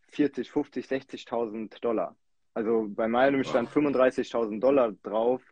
[0.09, 2.17] 40, 50, 60.000 Dollar.
[2.55, 5.43] Also bei meinem stand 35.000 Dollar drauf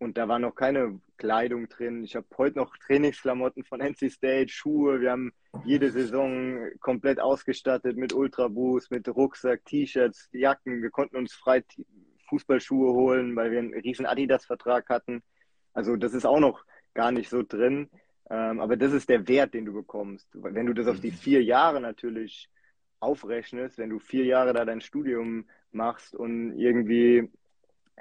[0.00, 2.02] und da war noch keine Kleidung drin.
[2.04, 5.00] Ich habe heute noch Trainingsklamotten von NC State, Schuhe.
[5.02, 5.32] Wir haben
[5.64, 10.82] jede Saison komplett ausgestattet mit Ultraboost, mit Rucksack, T-Shirts, Jacken.
[10.82, 11.62] Wir konnten uns frei
[12.30, 15.22] Fußballschuhe holen, weil wir einen riesen Adidas-Vertrag hatten.
[15.74, 17.90] Also das ist auch noch gar nicht so drin.
[18.30, 20.28] Ähm, aber das ist der Wert, den du bekommst.
[20.32, 21.16] Wenn du das auf die mhm.
[21.16, 22.48] vier Jahre natürlich
[23.00, 27.30] aufrechnest, wenn du vier Jahre da dein Studium machst und irgendwie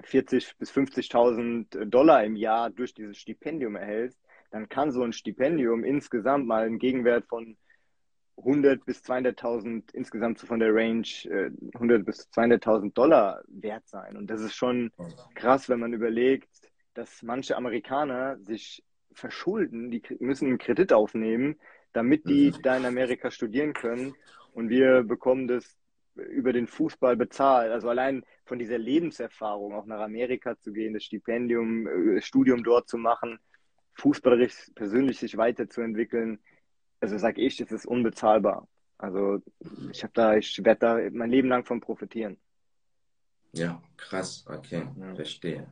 [0.03, 4.19] 40 bis 50.000 Dollar im Jahr durch dieses Stipendium erhältst,
[4.51, 7.57] dann kann so ein Stipendium insgesamt mal einen Gegenwert von
[8.37, 14.15] 100 bis 200.000 insgesamt so von der Range äh, 100 bis 200.000 Dollar wert sein.
[14.17, 14.91] Und das ist schon
[15.35, 16.49] krass, wenn man überlegt,
[16.93, 21.59] dass manche Amerikaner sich verschulden, die müssen einen Kredit aufnehmen,
[21.93, 22.61] damit die mhm.
[22.61, 24.15] da in Amerika studieren können.
[24.53, 25.77] Und wir bekommen das
[26.29, 27.71] über den Fußball bezahlt.
[27.71, 32.63] Also allein von dieser Lebenserfahrung auch nach Amerika zu gehen, das Stipendium, das äh, Studium
[32.63, 33.39] dort zu machen,
[33.93, 36.39] fußballerisch persönlich sich weiterzuentwickeln,
[36.99, 38.67] also sage ich, das ist unbezahlbar.
[38.97, 39.41] Also
[39.91, 42.37] ich habe da, ich werde da mein Leben lang von profitieren.
[43.53, 45.15] Ja, krass, okay, ja.
[45.15, 45.67] verstehe.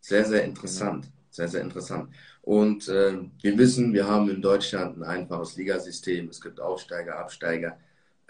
[0.00, 1.10] Sehr, sehr interessant.
[1.30, 2.12] Sehr, sehr interessant.
[2.42, 6.28] Und äh, wir wissen, wir haben in Deutschland ein einfaches Ligasystem.
[6.28, 7.78] Es gibt Aufsteiger, Absteiger.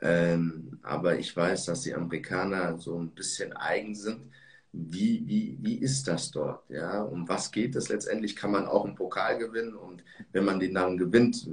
[0.03, 4.33] Ähm, aber ich weiß, dass die Amerikaner so ein bisschen eigen sind.
[4.73, 6.69] Wie, wie, wie ist das dort?
[6.71, 7.03] Ja?
[7.03, 8.37] Um was geht es letztendlich?
[8.37, 9.75] Kann man auch einen Pokal gewinnen?
[9.75, 11.49] Und wenn man den dann gewinnt,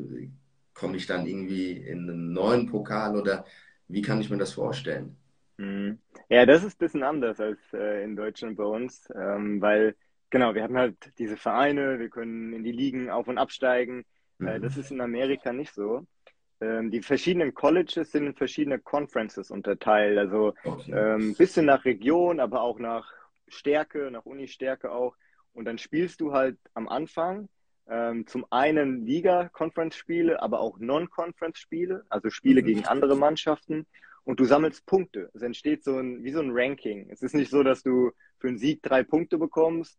[0.74, 3.46] komme ich dann irgendwie in einen neuen Pokal oder
[3.88, 5.18] wie kann ich mir das vorstellen?
[5.58, 6.00] Mhm.
[6.30, 9.96] Ja, das ist ein bisschen anders als äh, in Deutschland bei uns, ähm, weil
[10.30, 14.06] genau, wir haben halt diese Vereine, wir können in die Ligen auf- und absteigen.
[14.40, 14.62] Äh, mhm.
[14.62, 16.06] das ist in Amerika nicht so.
[16.60, 20.17] Ähm, die verschiedenen Colleges sind in verschiedene Conferences unterteilt.
[20.17, 20.91] Also okay.
[20.91, 23.12] ähm, bisschen nach Region, aber auch nach
[23.48, 25.15] Stärke, nach Uni-Stärke auch.
[25.54, 27.50] Und dann spielst du halt am Anfang
[27.89, 32.65] ähm, zum einen Liga-Conference-Spiele, aber auch Non-Conference-Spiele, also Spiele mhm.
[32.65, 33.86] gegen andere Mannschaften.
[34.24, 35.30] Und du sammelst Punkte.
[35.34, 37.10] Es entsteht so ein, wie so ein Ranking.
[37.10, 39.98] Es ist nicht so, dass du für einen Sieg drei Punkte bekommst.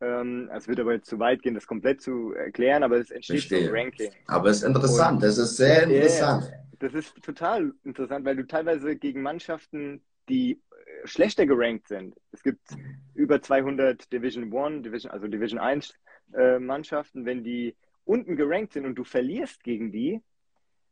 [0.00, 3.40] Ähm, es wird aber jetzt zu weit gehen, das komplett zu erklären, aber es entsteht
[3.40, 3.68] Verstehe.
[3.68, 4.10] so ein Ranking.
[4.26, 6.44] Aber es ist interessant, das ist sehr interessant.
[6.44, 12.14] Yeah, das ist total interessant, weil du teilweise gegen Mannschaften, die äh, schlechter gerankt sind.
[12.32, 12.68] Es gibt
[13.14, 15.94] über 200 Division 1, Division, also Division 1
[16.34, 20.20] äh, Mannschaften, wenn die unten gerankt sind und du verlierst gegen die,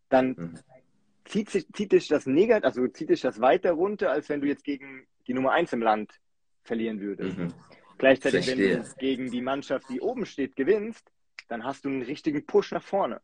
[0.08, 0.58] dann mhm.
[1.26, 4.46] zieht, sich, zieht dich das negativ, also zieht dich das weiter runter, als wenn du
[4.46, 6.20] jetzt gegen die Nummer 1 im Land
[6.62, 7.38] verlieren würdest.
[7.38, 7.52] Mhm.
[7.98, 8.74] Gleichzeitig, Verstehe.
[8.74, 11.10] wenn du gegen die Mannschaft, die oben steht, gewinnst,
[11.48, 13.20] dann hast du einen richtigen Push nach vorne.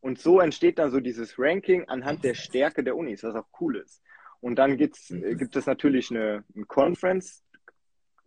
[0.00, 3.76] Und so entsteht dann so dieses Ranking anhand der Stärke der Unis, was auch cool
[3.76, 4.02] ist.
[4.40, 5.36] Und dann gibt's, mhm.
[5.36, 7.44] gibt es natürlich eine, eine Conference,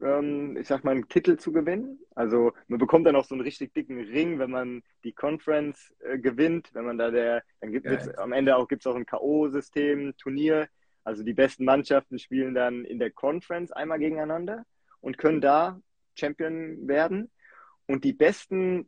[0.02, 2.00] ähm, ich sag mal, einen Titel zu gewinnen.
[2.14, 6.20] Also man bekommt dann auch so einen richtig dicken Ring, wenn man die Conference äh,
[6.20, 6.70] gewinnt.
[6.74, 10.68] Wenn man da der, dann gibt es am Ende auch gibt's auch ein K.O.-System, Turnier.
[11.04, 14.66] Also die besten Mannschaften spielen dann in der Conference einmal gegeneinander
[15.04, 15.80] und können da
[16.16, 17.30] Champion werden.
[17.86, 18.88] Und die besten,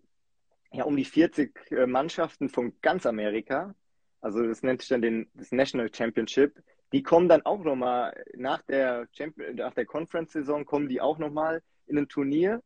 [0.72, 3.76] ja, um die 40 äh, Mannschaften von ganz Amerika,
[4.22, 8.62] also das nennt sich dann den, das National Championship, die kommen dann auch nochmal nach
[8.64, 9.08] der,
[9.54, 12.64] nach der Conference-Saison, kommen die auch nochmal in ein Turnier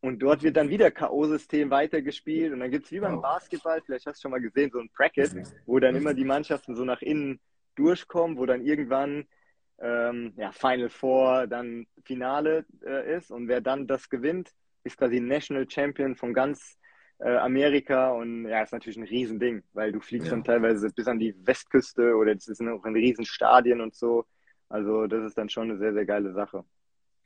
[0.00, 4.06] und dort wird dann wieder K.O.-System weitergespielt und dann gibt es wie beim Basketball, vielleicht
[4.06, 5.44] hast du schon mal gesehen, so ein Bracket, mhm.
[5.64, 7.40] wo dann immer die Mannschaften so nach innen
[7.76, 9.26] durchkommen, wo dann irgendwann
[9.80, 13.30] ähm, ja, Final Four, dann Finale äh, ist.
[13.30, 14.50] Und wer dann das gewinnt,
[14.84, 16.76] ist quasi National Champion von ganz
[17.18, 18.10] äh, Amerika.
[18.12, 20.32] Und ja, ist natürlich ein Riesending, weil du fliegst ja.
[20.32, 24.24] dann teilweise bis an die Westküste oder es sind auch in Riesenstadien und so.
[24.68, 26.64] Also das ist dann schon eine sehr, sehr geile Sache.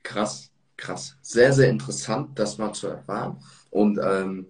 [0.03, 1.17] Krass, krass.
[1.21, 3.37] Sehr, sehr interessant, das mal zu erfahren.
[3.69, 4.47] Und ähm,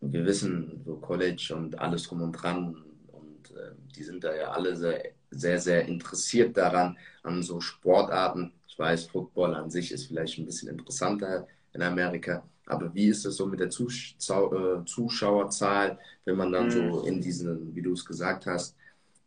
[0.00, 2.76] wir wissen, so College und alles drum und dran,
[3.12, 8.52] und äh, die sind da ja alle sehr sehr, sehr interessiert daran, an so Sportarten.
[8.66, 13.24] Ich weiß, Football an sich ist vielleicht ein bisschen interessanter in Amerika, aber wie ist
[13.26, 16.70] es so mit der äh, Zuschauerzahl, wenn man dann mhm.
[16.70, 18.76] so in diesen, wie du es gesagt hast,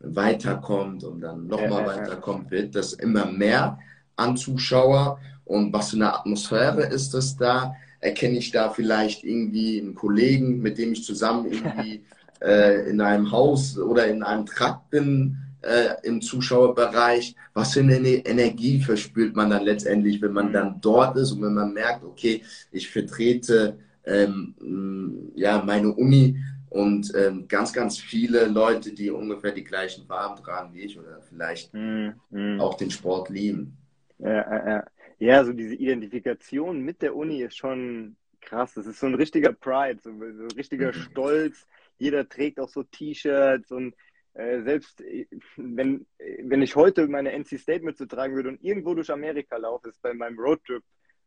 [0.00, 3.78] weiterkommt und dann nochmal ja, weiterkommt, wird das immer mehr
[4.16, 7.74] an Zuschauer und was für eine Atmosphäre ist das da?
[8.00, 12.04] Erkenne ich da vielleicht irgendwie einen Kollegen, mit dem ich zusammen irgendwie
[12.42, 15.38] äh, in einem Haus oder in einem Trakt bin?
[15.64, 17.34] Äh, im Zuschauerbereich.
[17.52, 21.54] Was für eine Energie verspürt man dann letztendlich, wenn man dann dort ist und wenn
[21.54, 26.38] man merkt, okay, ich vertrete ähm, ja, meine Uni
[26.70, 31.20] und ähm, ganz, ganz viele Leute, die ungefähr die gleichen Farben tragen wie ich oder
[31.28, 32.60] vielleicht mm, mm.
[32.60, 33.76] auch den Sport lieben.
[34.18, 34.84] Ja, ja,
[35.18, 38.74] ja, so diese Identifikation mit der Uni ist schon krass.
[38.74, 40.94] Das ist so ein richtiger Pride, so, so ein richtiger mhm.
[40.94, 41.66] Stolz.
[41.98, 43.94] Jeder trägt auch so T-Shirts und
[44.34, 46.06] äh, selbst äh, wenn,
[46.42, 50.12] wenn ich heute meine NC State mitzutragen würde und irgendwo durch Amerika laufe, ist bei
[50.12, 50.82] meinem Roadtrip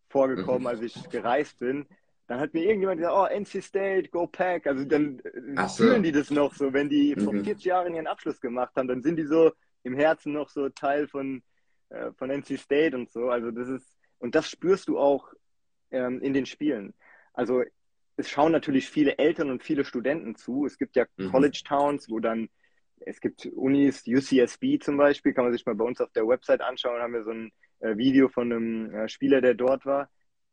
[0.10, 0.68] vorgekommen, mhm.
[0.68, 1.86] als ich gereist bin,
[2.28, 4.68] dann hat mir irgendjemand gesagt, oh, NC State, go pack.
[4.68, 5.84] Also dann äh, so.
[5.84, 7.22] fühlen die das noch so, wenn die mhm.
[7.22, 9.52] vor 40 Jahren ihren Abschluss gemacht haben, dann sind die so
[9.84, 11.42] im Herzen noch so Teil von,
[11.90, 13.30] äh, von NC State und so.
[13.30, 15.32] Also das ist, und das spürst du auch
[15.92, 16.94] ähm, in den Spielen.
[17.34, 17.64] Also
[18.18, 20.66] es schauen natürlich viele Eltern und viele Studenten zu.
[20.66, 21.32] Es gibt ja mhm.
[21.32, 22.50] College Towns, wo dann
[23.06, 26.62] es gibt Unis, UCSB zum Beispiel, kann man sich mal bei uns auf der Website
[26.62, 30.10] anschauen, haben wir so ein äh, Video von einem äh, Spieler, der dort war.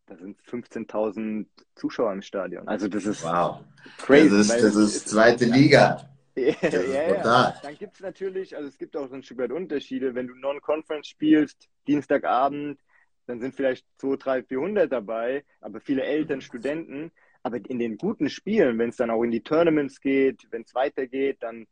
[0.07, 2.69] Da sind 15.000 Zuschauer im Stadion.
[2.69, 3.61] Also das ist wow.
[3.99, 4.29] crazy.
[4.29, 6.09] Das ist, das ist zweite Liga.
[6.35, 7.55] ja, ja, ja.
[7.63, 10.15] Dann gibt es natürlich, also es gibt auch so ein Stück weit Unterschiede.
[10.15, 12.79] Wenn du Non-Conference spielst, Dienstagabend,
[13.27, 17.11] dann sind vielleicht 200, 300, 400 dabei, aber viele Eltern, Studenten.
[17.43, 20.75] Aber in den guten Spielen, wenn es dann auch in die Tournaments geht, wenn es
[20.75, 21.67] weitergeht, dann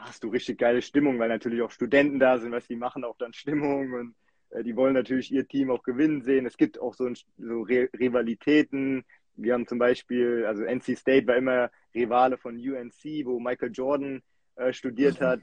[0.00, 3.16] hast du richtig geile Stimmung, weil natürlich auch Studenten da sind, was die machen auch
[3.18, 4.14] dann Stimmung und
[4.50, 6.46] äh, die wollen natürlich ihr Team auch gewinnen sehen.
[6.46, 9.04] Es gibt auch so, ein, so Re Rivalitäten.
[9.36, 14.22] Wir haben zum Beispiel, also NC State war immer Rivale von UNC, wo Michael Jordan
[14.56, 15.24] äh, studiert mhm.
[15.24, 15.40] hat.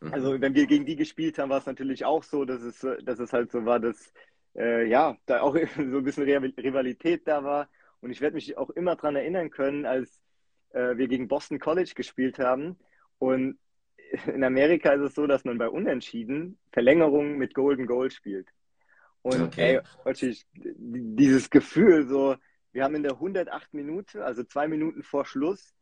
[0.00, 0.12] Mhm.
[0.12, 3.18] Also wenn wir gegen die gespielt haben, war es natürlich auch so, dass es, dass
[3.18, 4.12] es halt so war, dass
[4.56, 7.68] äh, ja, da auch so ein bisschen Rivalität da war.
[8.00, 10.20] Und ich werde mich auch immer daran erinnern können, als
[10.70, 12.76] äh, wir gegen Boston College gespielt haben
[13.18, 13.58] und
[14.26, 18.48] in Amerika ist es so, dass man bei Unentschieden Verlängerungen mit Golden Goal spielt.
[19.22, 19.80] Und okay.
[20.04, 22.36] ey, dieses Gefühl, so,
[22.72, 25.74] wir haben in der 108 Minute, also zwei Minuten vor Schluss,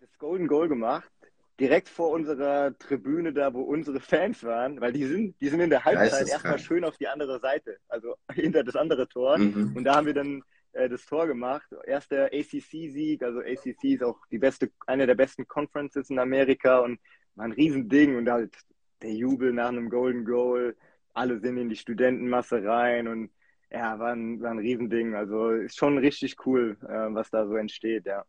[0.00, 1.10] das Golden Goal gemacht
[1.58, 5.70] direkt vor unserer Tribüne da, wo unsere Fans waren, weil die sind, die sind in
[5.70, 9.38] der Halbzeit erstmal schön auf die andere Seite, also hinter das andere Tor.
[9.38, 9.74] Mhm.
[9.74, 11.66] Und da haben wir dann äh, das Tor gemacht.
[11.86, 17.00] Erster ACC-Sieg, also ACC ist auch die beste, eine der besten Conferences in Amerika und
[17.36, 18.56] war ein Riesending und halt
[19.02, 20.76] der Jubel nach einem Golden Goal.
[21.14, 23.30] Alle sind in die Studentenmasse rein und
[23.70, 25.14] ja, war ein, war ein Riesending.
[25.14, 28.24] Also ist schon richtig cool, äh, was da so entsteht, ja.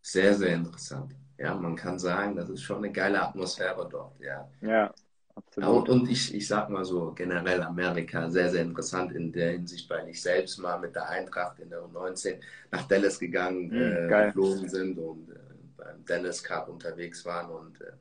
[0.00, 1.14] Sehr, sehr interessant.
[1.38, 4.48] Ja, man kann sagen, das ist schon eine geile Atmosphäre dort, ja.
[4.60, 4.92] Ja,
[5.34, 5.88] absolut.
[5.88, 9.88] Und, und ich, ich sag mal so, generell Amerika sehr, sehr interessant in der Hinsicht,
[9.90, 14.26] weil ich selbst mal mit der Eintracht in der U19 nach Dallas gegangen, mhm, äh,
[14.26, 15.41] geflogen sind und äh,
[15.84, 17.92] beim Dennis Cup unterwegs waren und äh,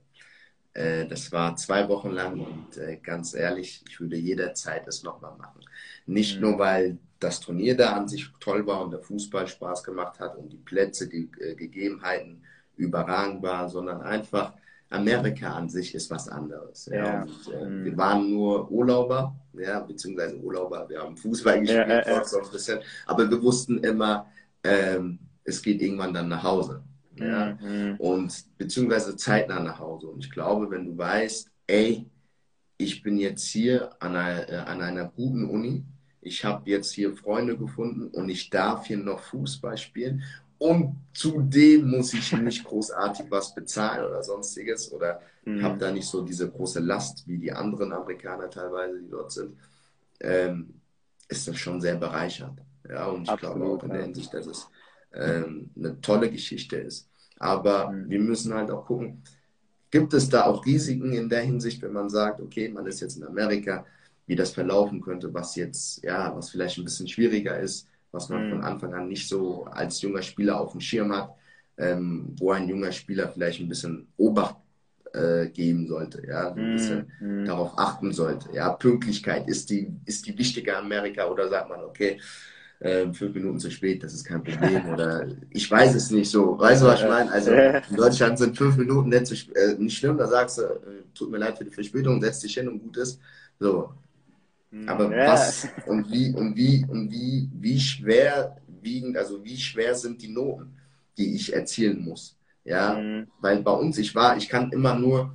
[0.73, 5.35] äh, das war zwei Wochen lang und äh, ganz ehrlich, ich würde jederzeit es nochmal
[5.37, 5.61] machen.
[6.05, 6.41] Nicht mhm.
[6.41, 10.37] nur, weil das Turnier da an sich toll war und der Fußball Spaß gemacht hat
[10.37, 12.43] und die Plätze, die äh, Gegebenheiten
[12.77, 14.53] überragend waren, sondern einfach
[14.89, 16.87] Amerika an sich ist was anderes.
[16.87, 16.95] Ja.
[17.05, 17.21] ja.
[17.23, 17.85] Und, äh, mhm.
[17.85, 22.51] Wir waren nur Urlauber, ja, beziehungsweise Urlauber, wir haben Fußball gespielt, ja, ja, so ein
[22.51, 24.27] bisschen, aber wir wussten immer,
[24.63, 26.83] ähm, es geht irgendwann dann nach Hause.
[27.15, 27.57] Ja?
[27.61, 27.95] Mhm.
[27.97, 30.07] Und beziehungsweise zeitnah nach Hause.
[30.07, 32.09] Und ich glaube, wenn du weißt, ey,
[32.77, 35.83] ich bin jetzt hier an einer, äh, an einer guten Uni,
[36.21, 40.23] ich habe jetzt hier Freunde gefunden und ich darf hier noch Fußball spielen
[40.61, 45.63] und zudem muss ich nicht großartig was bezahlen oder sonstiges oder mhm.
[45.63, 49.57] habe da nicht so diese große Last wie die anderen Amerikaner teilweise, die dort sind,
[50.19, 50.75] ähm,
[51.27, 52.61] ist das schon sehr bereichernd.
[52.87, 54.67] Ja, und ich Absolut, glaube auch in der Hinsicht, dass es
[55.13, 57.09] ähm, eine tolle Geschichte ist.
[57.39, 58.09] Aber mhm.
[58.09, 59.23] wir müssen halt auch gucken,
[59.89, 63.17] gibt es da auch Risiken in der Hinsicht, wenn man sagt, okay, man ist jetzt
[63.17, 63.85] in Amerika,
[64.25, 68.45] wie das verlaufen könnte, was jetzt, ja, was vielleicht ein bisschen schwieriger ist, was man
[68.45, 68.51] mhm.
[68.51, 71.35] von Anfang an nicht so als junger Spieler auf dem Schirm hat,
[71.77, 74.55] ähm, wo ein junger Spieler vielleicht ein bisschen Obacht
[75.13, 77.45] äh, geben sollte, ja, ein bisschen mhm.
[77.45, 78.49] darauf achten sollte.
[78.53, 82.19] Ja, Pünktlichkeit ist die, ist die wichtige Amerika oder sagt man, okay,
[82.81, 84.89] äh, fünf Minuten zu spät, das ist kein Problem.
[84.89, 86.57] Oder ich weiß es nicht so.
[86.57, 87.31] Weißt du, was ich meine?
[87.31, 91.03] Also in Deutschland sind fünf Minuten nicht, zu, äh, nicht schlimm, da sagst du, äh,
[91.13, 93.19] tut mir leid für die Verspätung, setz dich hin und gut ist.
[93.59, 93.93] So.
[94.71, 95.31] Hm, Aber ja.
[95.31, 100.29] was und wie und wie und wie, wie schwer wiegen, also wie schwer sind die
[100.29, 100.73] Noten,
[101.17, 102.35] die ich erzielen muss?
[102.63, 103.27] Ja, mhm.
[103.41, 105.33] weil bei uns, ich war, ich kann immer nur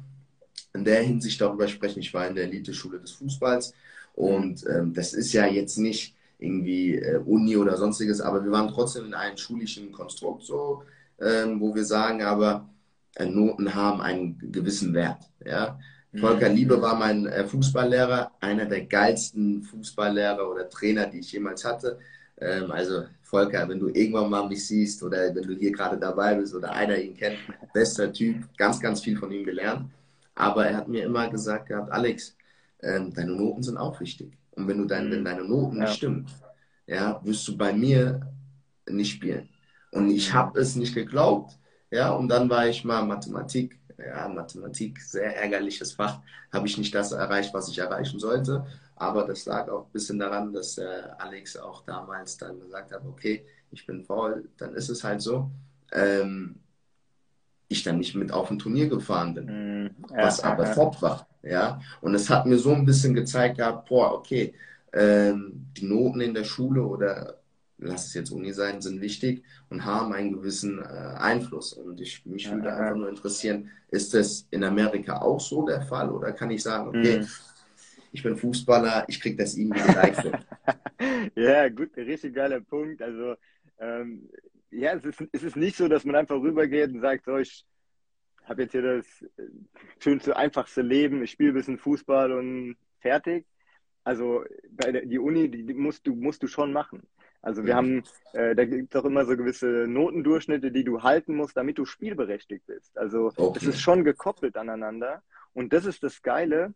[0.74, 3.72] in der Hinsicht darüber sprechen, ich war in der Elite-Schule des Fußballs
[4.14, 8.68] und ähm, das ist ja jetzt nicht, irgendwie äh, Uni oder sonstiges, aber wir waren
[8.68, 10.82] trotzdem in einem schulischen Konstrukt so,
[11.20, 12.68] ähm, wo wir sagen, aber
[13.16, 15.22] äh, Noten haben einen gewissen Wert.
[15.44, 15.78] Ja?
[16.12, 16.18] Mhm.
[16.18, 21.64] Volker Liebe war mein äh, Fußballlehrer, einer der geilsten Fußballlehrer oder Trainer, die ich jemals
[21.64, 21.98] hatte.
[22.38, 26.34] Ähm, also Volker, wenn du irgendwann mal mich siehst oder wenn du hier gerade dabei
[26.34, 27.38] bist oder einer ihn kennt,
[27.72, 29.90] bester Typ, ganz, ganz viel von ihm gelernt.
[30.34, 32.36] Aber er hat mir immer gesagt gehabt, Alex,
[32.82, 34.36] ähm, deine Noten sind auch wichtig.
[34.56, 35.24] Und wenn du dein, wenn mhm.
[35.24, 36.26] deine Noten nicht stimmen,
[36.86, 38.20] ja, wirst du bei mir
[38.88, 39.48] nicht spielen.
[39.92, 41.58] Und ich habe es nicht geglaubt.
[41.90, 43.78] Ja, und dann war ich mal Mathematik.
[43.98, 46.20] Ja, Mathematik, sehr ärgerliches Fach.
[46.52, 48.66] Habe ich nicht das erreicht, was ich erreichen sollte.
[48.94, 53.04] Aber das lag auch ein bisschen daran, dass äh, Alex auch damals dann gesagt hat,
[53.06, 55.50] okay, ich bin faul, dann ist es halt so.
[55.92, 56.56] Ähm,
[57.68, 60.74] ich dann nicht mit auf ein Turnier gefahren bin, mm, ja, was aber ja.
[60.74, 61.26] top war.
[61.42, 64.54] Ja, und es hat mir so ein bisschen gezeigt gehabt, boah, okay,
[64.92, 67.38] ähm, die Noten in der Schule oder
[67.78, 70.84] lass es jetzt Uni sein, sind wichtig und haben einen gewissen äh,
[71.18, 71.72] Einfluss.
[71.74, 75.82] Und ich, mich würde ja, einfach nur interessieren, ist das in Amerika auch so der
[75.82, 77.26] Fall oder kann ich sagen, okay, mm.
[78.12, 80.22] ich bin Fußballer, ich kriege das irgendwie leicht
[81.34, 83.02] Ja, gut, richtig geiler Punkt.
[83.02, 83.34] Also
[83.78, 84.28] ähm,
[84.76, 87.64] ja, es ist, es ist nicht so, dass man einfach rübergeht und sagt, so, ich
[88.44, 89.42] habe jetzt hier das äh,
[89.98, 93.46] schönste, einfachste Leben, ich spiele ein bisschen Fußball und fertig.
[94.04, 97.02] Also bei der, die Uni, die, die musst du musst du schon machen.
[97.42, 97.76] Also wir ja.
[97.76, 101.78] haben, äh, da gibt es auch immer so gewisse Notendurchschnitte, die du halten musst, damit
[101.78, 102.96] du spielberechtigt bist.
[102.96, 103.58] Also okay.
[103.60, 105.22] es ist schon gekoppelt aneinander.
[105.52, 106.74] Und das ist das Geile,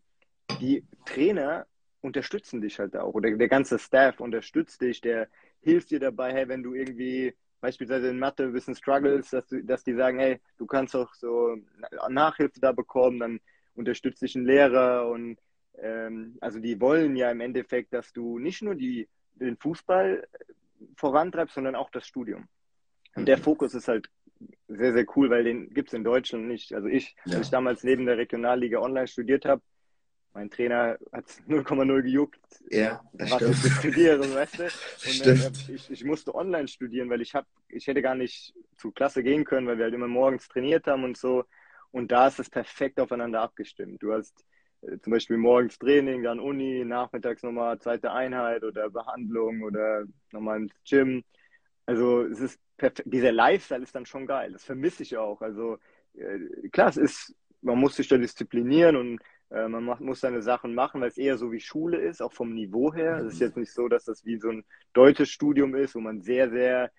[0.59, 1.67] die Trainer
[2.01, 3.13] unterstützen dich halt auch.
[3.13, 5.27] Oder der ganze Staff unterstützt dich, der
[5.61, 9.63] hilft dir dabei, hey, wenn du irgendwie beispielsweise in Mathe ein bisschen struggles, dass, du,
[9.63, 11.57] dass die sagen, hey, du kannst auch so
[12.09, 13.39] Nachhilfe da bekommen, dann
[13.75, 15.37] unterstützt dich ein Lehrer und
[15.77, 20.27] ähm, also die wollen ja im Endeffekt, dass du nicht nur die, den Fußball
[20.97, 22.47] vorantreibst, sondern auch das Studium.
[23.15, 23.41] Und der mhm.
[23.41, 24.09] Fokus ist halt
[24.67, 26.73] sehr, sehr cool, weil den gibt es in Deutschland nicht.
[26.73, 27.37] Also ich, ja.
[27.37, 29.61] als ich damals neben der Regionalliga online studiert habe,
[30.33, 33.65] mein Trainer hat 0,0 gejuckt, ja, das was stimmt.
[33.65, 34.63] ich studiere, weißt du?
[35.09, 38.91] Und äh, ich, ich, musste online studieren, weil ich hab, ich hätte gar nicht zu
[38.91, 41.45] Klasse gehen können, weil wir halt immer morgens trainiert haben und so.
[41.91, 44.01] Und da ist es perfekt aufeinander abgestimmt.
[44.01, 44.45] Du hast
[44.81, 50.61] äh, zum Beispiel morgens Training, dann Uni, nachmittags nochmal zweite Einheit oder Behandlung oder nochmal
[50.61, 51.23] ins Gym.
[51.85, 53.03] Also es ist perfekt.
[53.11, 54.53] Dieser Lifestyle ist dann schon geil.
[54.53, 55.41] Das vermisse ich auch.
[55.41, 55.77] Also
[56.13, 59.19] äh, klar, es ist, man muss sich da disziplinieren und
[59.51, 62.33] äh, man macht, muss seine Sachen machen, weil es eher so wie Schule ist, auch
[62.33, 63.17] vom Niveau her.
[63.17, 66.21] Es ist jetzt nicht so, dass das wie so ein deutsches Studium ist, wo man
[66.21, 66.91] sehr, sehr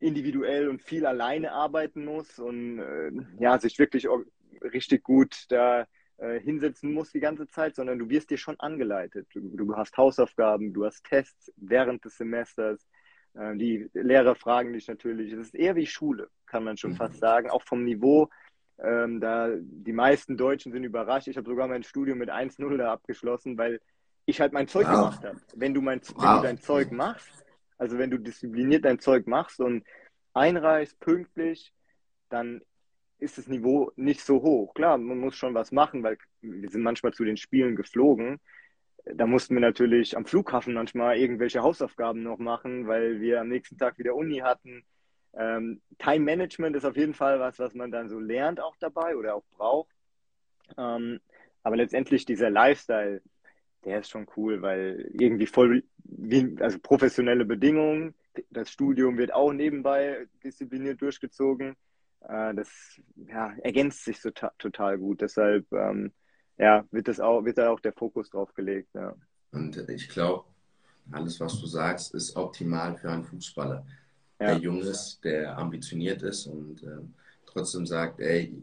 [0.00, 3.10] individuell und viel alleine arbeiten muss und äh,
[3.40, 4.06] ja, sich wirklich
[4.62, 5.86] richtig gut da
[6.18, 9.28] äh, hinsetzen muss die ganze Zeit, sondern du wirst dir schon angeleitet.
[9.32, 12.86] Du, du hast Hausaufgaben, du hast Tests während des Semesters.
[13.34, 15.32] Äh, die Lehrer fragen dich natürlich.
[15.32, 16.96] Es ist eher wie Schule, kann man schon mhm.
[16.96, 18.28] fast sagen, auch vom Niveau.
[18.82, 21.28] Ähm, da die meisten Deutschen sind überrascht.
[21.28, 23.80] Ich habe sogar mein Studium mit 1-0 da abgeschlossen, weil
[24.24, 24.94] ich halt mein Zeug wow.
[24.94, 25.40] gemacht habe.
[25.54, 26.22] Wenn du mein, wow.
[26.22, 27.44] wenn du dein Zeug machst,
[27.78, 29.84] also wenn du diszipliniert dein Zeug machst und
[30.34, 31.72] einreichst pünktlich,
[32.28, 32.60] dann
[33.18, 34.74] ist das Niveau nicht so hoch.
[34.74, 38.38] Klar, man muss schon was machen, weil wir sind manchmal zu den Spielen geflogen.
[39.04, 43.78] Da mussten wir natürlich am Flughafen manchmal irgendwelche Hausaufgaben noch machen, weil wir am nächsten
[43.78, 44.84] Tag wieder Uni hatten.
[45.34, 49.16] Ähm, Time Management ist auf jeden Fall was, was man dann so lernt auch dabei
[49.16, 49.94] oder auch braucht.
[50.76, 51.20] Ähm,
[51.62, 53.22] aber letztendlich dieser Lifestyle,
[53.84, 58.14] der ist schon cool, weil irgendwie voll, wie, also professionelle Bedingungen,
[58.50, 61.76] das Studium wird auch nebenbei diszipliniert durchgezogen.
[62.20, 62.68] Äh, das
[63.16, 65.20] ja, ergänzt sich so total gut.
[65.20, 66.12] Deshalb ähm,
[66.58, 68.88] ja, wird, das auch, wird da auch der Fokus drauf gelegt.
[68.94, 69.14] Ja.
[69.52, 70.44] Und ich glaube,
[71.12, 73.86] alles, was du sagst, ist optimal für einen Fußballer,
[74.40, 74.46] ja.
[74.48, 77.00] der jung ist, der ambitioniert ist und äh,
[77.46, 78.54] trotzdem sagt, ey,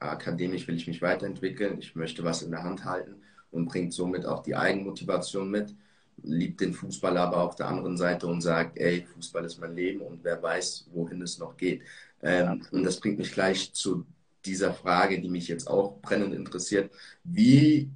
[0.00, 3.16] akademisch will ich mich weiterentwickeln, ich möchte was in der Hand halten
[3.50, 5.74] und bringt somit auch die Eigenmotivation mit,
[6.22, 10.00] liebt den Fußball aber auf der anderen Seite und sagt, ey, Fußball ist mein Leben
[10.00, 11.82] und wer weiß, wohin es noch geht.
[12.22, 14.06] Ähm, und das bringt mich gleich zu
[14.44, 16.90] dieser Frage, die mich jetzt auch brennend interessiert.
[17.24, 17.90] Wie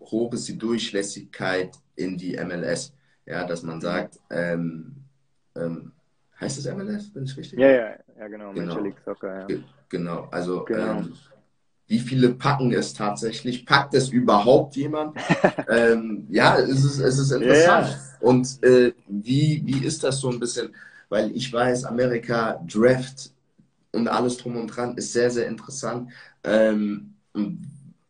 [0.00, 2.92] hoch ist die Durchlässigkeit in die MLS?
[3.24, 4.96] Ja, dass man sagt, ähm,
[5.54, 5.92] ähm,
[6.40, 7.58] heißt es MLS, bin ich richtig?
[7.58, 8.66] Ja, ja, ja, genau, genau.
[8.66, 9.56] Major League Soccer, ja.
[9.88, 10.98] Genau, also genau.
[10.98, 11.14] Ähm,
[11.88, 13.64] wie viele packen es tatsächlich?
[13.64, 15.16] Packt es überhaupt jemand?
[15.70, 17.88] ähm, ja, es ist, es ist interessant.
[17.88, 18.28] Yeah.
[18.28, 20.74] Und äh, wie, wie ist das so ein bisschen?
[21.08, 23.30] Weil ich weiß, Amerika Draft
[23.92, 26.10] und alles drum und dran ist sehr, sehr interessant.
[26.42, 27.14] Ähm,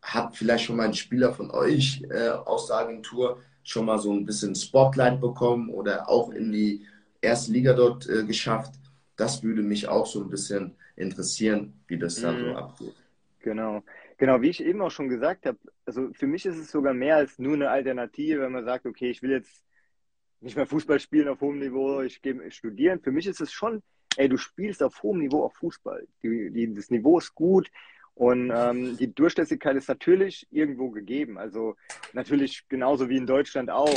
[0.01, 4.11] hat vielleicht schon mal ein Spieler von euch äh, aus der Agentur schon mal so
[4.11, 6.85] ein bisschen Spotlight bekommen oder auch in die
[7.27, 8.73] erste Liga dort äh, geschafft?
[9.15, 12.55] Das würde mich auch so ein bisschen interessieren, wie das da so mhm.
[12.55, 12.95] abgeht.
[13.39, 13.83] Genau.
[14.17, 17.17] Genau, wie ich eben auch schon gesagt habe, also für mich ist es sogar mehr
[17.17, 19.63] als nur eine Alternative, wenn man sagt, okay, ich will jetzt
[20.41, 22.99] nicht mehr Fußball spielen auf hohem Niveau, ich gehe studieren.
[22.99, 23.83] Für mich ist es schon,
[24.17, 26.07] ey, du spielst auf hohem Niveau auch Fußball.
[26.23, 27.69] Die, die, das Niveau ist gut
[28.15, 31.37] und ähm, die Durchlässigkeit ist natürlich irgendwo gegeben.
[31.37, 31.75] Also
[32.13, 33.93] natürlich genauso wie in Deutschland auch,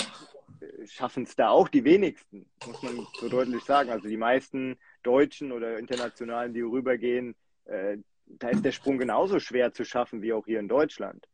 [0.86, 3.90] schaffen es da auch die wenigsten, muss man so deutlich sagen.
[3.90, 7.34] Also die meisten Deutschen oder Internationalen, die rübergehen,
[7.64, 11.26] äh, da ist der Sprung genauso schwer zu schaffen wie auch hier in Deutschland.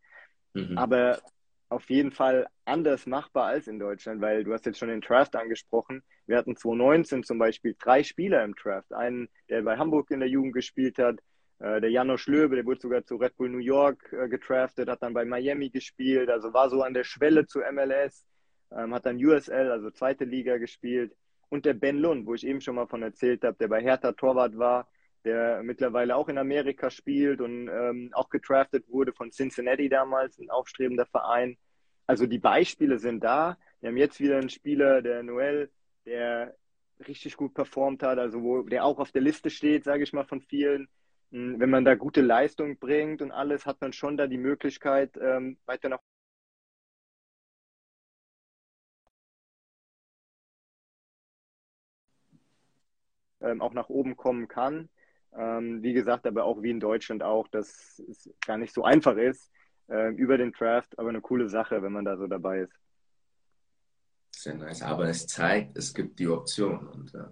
[0.54, 0.78] Mhm.
[0.78, 1.20] Aber
[1.68, 5.34] auf jeden Fall anders machbar als in Deutschland, weil du hast jetzt schon den Draft
[5.34, 6.02] angesprochen.
[6.26, 8.92] Wir hatten 2019 zum Beispiel drei Spieler im Draft.
[8.92, 11.18] Einen, der bei Hamburg in der Jugend gespielt hat,
[11.58, 15.02] äh, der Janosch Löwe, der wurde sogar zu Red Bull New York äh, getraftet, hat
[15.02, 18.26] dann bei Miami gespielt, also war so an der Schwelle zu MLS,
[18.72, 21.14] ähm, hat dann USL, also zweite Liga gespielt.
[21.48, 24.12] Und der Ben Lund, wo ich eben schon mal von erzählt habe, der bei Hertha
[24.12, 24.88] Torwart war,
[25.24, 30.50] der mittlerweile auch in Amerika spielt und ähm, auch getraftet wurde von Cincinnati damals, ein
[30.50, 31.56] aufstrebender Verein.
[32.06, 33.58] Also die Beispiele sind da.
[33.80, 35.70] Wir haben jetzt wieder einen Spieler, der Noel,
[36.04, 36.54] der
[37.06, 40.24] richtig gut performt hat, also wo der auch auf der Liste steht, sage ich mal,
[40.24, 40.88] von vielen.
[41.32, 45.18] Hm, wenn man da gute Leistung bringt und alles, hat man schon da die Möglichkeit,
[45.20, 45.98] ähm, weiter nach
[53.40, 54.88] ähm, auch nach oben kommen kann.
[55.36, 59.16] Ähm, wie gesagt, aber auch wie in Deutschland auch, dass es gar nicht so einfach
[59.16, 59.50] ist
[59.88, 62.72] äh, über den Draft, aber eine coole Sache, wenn man da so dabei ist.
[64.30, 64.82] Sehr nice.
[64.82, 67.24] Aber es zeigt, es gibt die Option und äh,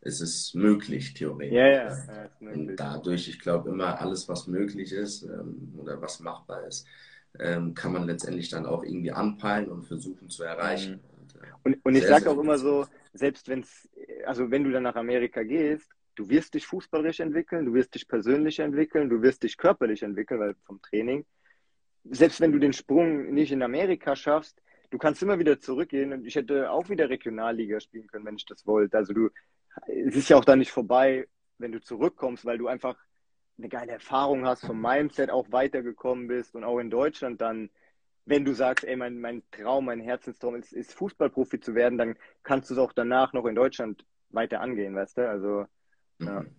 [0.00, 1.52] es ist möglich, theoretisch.
[1.52, 1.88] Ja, ja.
[2.40, 6.86] ja und dadurch, ich glaube immer, alles, was möglich ist ähm, oder was machbar ist,
[7.38, 10.94] ähm, kann man letztendlich dann auch irgendwie anpeilen und versuchen zu erreichen.
[10.94, 11.20] Mhm.
[11.20, 13.88] Und, äh, und, und ich sage auch immer so, selbst wenn es,
[14.24, 18.08] also wenn du dann nach Amerika gehst, du wirst dich fußballerisch entwickeln, du wirst dich
[18.08, 21.24] persönlich entwickeln, du wirst dich körperlich entwickeln, weil vom Training.
[22.04, 24.60] Selbst wenn du den Sprung nicht in Amerika schaffst,
[24.90, 28.46] du kannst immer wieder zurückgehen und ich hätte auch wieder Regionalliga spielen können, wenn ich
[28.46, 28.96] das wollte.
[28.96, 29.30] Also du,
[29.86, 32.96] es ist ja auch da nicht vorbei, wenn du zurückkommst, weil du einfach
[33.58, 37.70] eine geile Erfahrung hast, vom Mindset auch weitergekommen bist und auch in Deutschland dann,
[38.28, 42.16] wenn du sagst, ey, mein, mein Traum, mein Herzenstraum ist, ist Fußballprofi zu werden, dann
[42.42, 45.28] kannst du es auch danach noch in Deutschland weiter angehen, weißt du?
[45.28, 45.66] Also,
[46.20, 46.40] ja.
[46.42, 46.50] Mhm.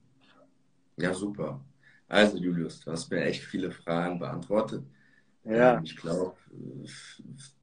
[0.98, 1.62] Ja, super.
[2.08, 4.84] Also, Julius, du hast mir echt viele Fragen beantwortet.
[5.44, 5.82] Ja.
[5.82, 6.36] Ähm, ich glaube,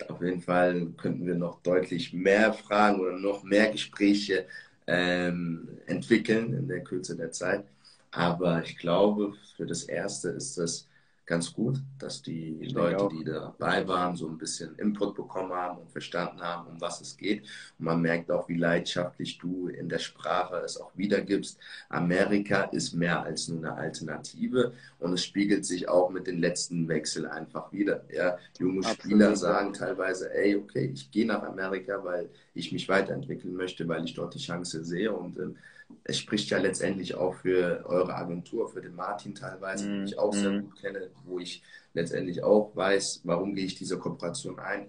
[0.08, 4.46] auf jeden Fall könnten wir noch deutlich mehr Fragen oder noch mehr Gespräche
[4.86, 7.64] ähm, entwickeln in der Kürze der Zeit.
[8.10, 10.88] Aber ich glaube, für das Erste ist das
[11.26, 15.78] ganz gut, dass die ich Leute, die dabei waren, so ein bisschen Input bekommen haben
[15.78, 17.42] und verstanden haben, um was es geht.
[17.78, 21.58] Und man merkt auch, wie leidenschaftlich du in der Sprache es auch wiedergibst.
[21.88, 26.88] Amerika ist mehr als nur eine Alternative und es spiegelt sich auch mit den letzten
[26.88, 28.04] Wechseln einfach wieder.
[28.12, 29.00] Ja, junge Absolut.
[29.00, 34.04] Spieler sagen teilweise, ey, okay, ich gehe nach Amerika, weil ich mich weiterentwickeln möchte, weil
[34.04, 35.56] ich dort die Chance sehe und ähm,
[36.04, 40.32] es spricht ja letztendlich auch für eure Agentur, für den Martin teilweise, den ich auch
[40.32, 40.62] sehr mhm.
[40.62, 41.62] gut kenne, wo ich
[41.94, 44.88] letztendlich auch weiß, warum gehe ich diese Kooperation ein.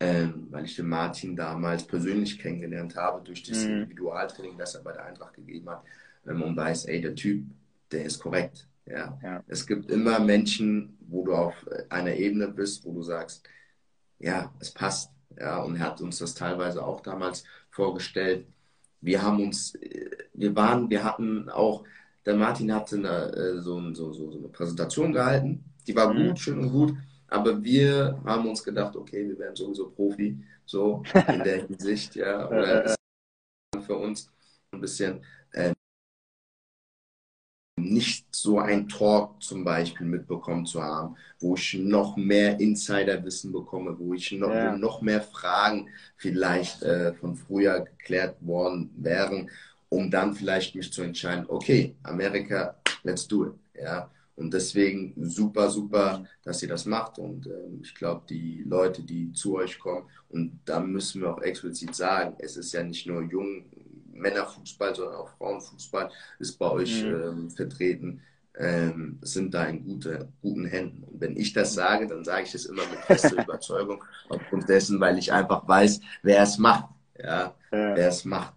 [0.00, 3.72] Ähm, weil ich den Martin damals persönlich kennengelernt habe durch das mhm.
[3.72, 5.82] Individualtraining, das er bei der Eintracht gegeben hat
[6.24, 7.44] ähm, und weiß, ey, der Typ,
[7.90, 8.68] der ist korrekt.
[8.86, 9.18] Ja.
[9.24, 9.42] ja.
[9.48, 11.54] Es gibt immer Menschen, wo du auf
[11.88, 13.48] einer Ebene bist, wo du sagst,
[14.20, 15.10] ja, es passt.
[15.36, 18.46] Ja, und er hat uns das teilweise auch damals vorgestellt
[19.00, 19.97] wir haben uns, äh,
[20.38, 21.84] wir waren, wir hatten auch,
[22.24, 26.28] der Martin hatte eine, äh, so, so, so, so eine Präsentation gehalten, die war mhm.
[26.28, 26.94] gut, schön und gut,
[27.28, 32.46] aber wir haben uns gedacht, okay, wir werden sowieso Profi, so in der Hinsicht, ja,
[32.48, 32.94] oder
[33.86, 34.30] für uns
[34.72, 35.72] ein bisschen äh,
[37.78, 43.98] nicht so ein Talk zum Beispiel mitbekommen zu haben, wo ich noch mehr Insiderwissen bekomme,
[43.98, 44.76] wo ich noch, ja.
[44.76, 49.50] noch mehr Fragen vielleicht äh, von früher geklärt worden wären,
[49.88, 53.52] um dann vielleicht mich zu entscheiden, okay, Amerika, let's do it.
[53.80, 54.10] Ja.
[54.36, 57.18] Und deswegen super, super, dass ihr das macht.
[57.18, 61.42] Und ähm, ich glaube, die Leute, die zu euch kommen, und da müssen wir auch
[61.42, 63.64] explizit sagen, es ist ja nicht nur jung,
[64.18, 67.22] Männerfußball, sondern auch Frauenfußball ist bei euch mhm.
[67.22, 68.20] ähm, vertreten,
[68.56, 71.04] ähm, sind da in gute, guten Händen.
[71.04, 75.00] Und wenn ich das sage, dann sage ich es immer mit fester Überzeugung, aufgrund dessen,
[75.00, 76.88] weil ich einfach weiß, wer es macht.
[77.18, 77.96] Ja, ja.
[77.96, 78.54] wer es macht.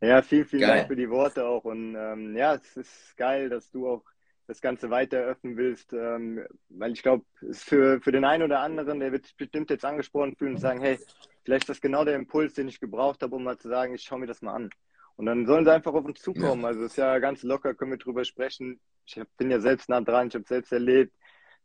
[0.00, 0.76] Ja, vielen, vielen geil.
[0.78, 1.64] Dank für die Worte auch.
[1.64, 4.02] Und ähm, ja, es ist geil, dass du auch
[4.46, 8.98] das Ganze weiter eröffnen willst, ähm, weil ich glaube, für, für den einen oder anderen,
[8.98, 10.98] der wird sich bestimmt jetzt angesprochen fühlen und sagen, hey,
[11.44, 14.02] vielleicht ist das genau der Impuls, den ich gebraucht habe, um mal zu sagen, ich
[14.02, 14.70] schaue mir das mal an.
[15.14, 16.62] Und dann sollen sie einfach auf uns zukommen.
[16.62, 16.68] Ja.
[16.68, 18.80] Also es ist ja ganz locker, können wir drüber sprechen.
[19.04, 21.14] Ich bin ja selbst nah dran, ich habe selbst erlebt,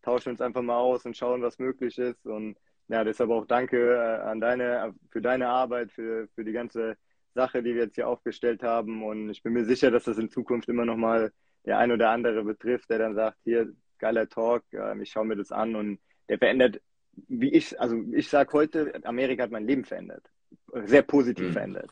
[0.02, 2.26] tauschen uns einfach mal aus und schauen, was möglich ist.
[2.26, 2.58] Und
[2.88, 6.98] ja, deshalb auch danke äh, an deine, für deine Arbeit, für, für die ganze
[7.36, 9.04] Sache, die wir jetzt hier aufgestellt haben.
[9.04, 11.32] Und ich bin mir sicher, dass das in Zukunft immer noch mal
[11.66, 15.36] der ein oder andere betrifft, der dann sagt, hier, geiler Talk, ähm, ich schaue mir
[15.36, 16.82] das an und der verändert,
[17.28, 20.30] wie ich, also ich sage heute, Amerika hat mein Leben verändert.
[20.86, 21.54] Sehr positiv mhm.
[21.54, 21.92] verändert.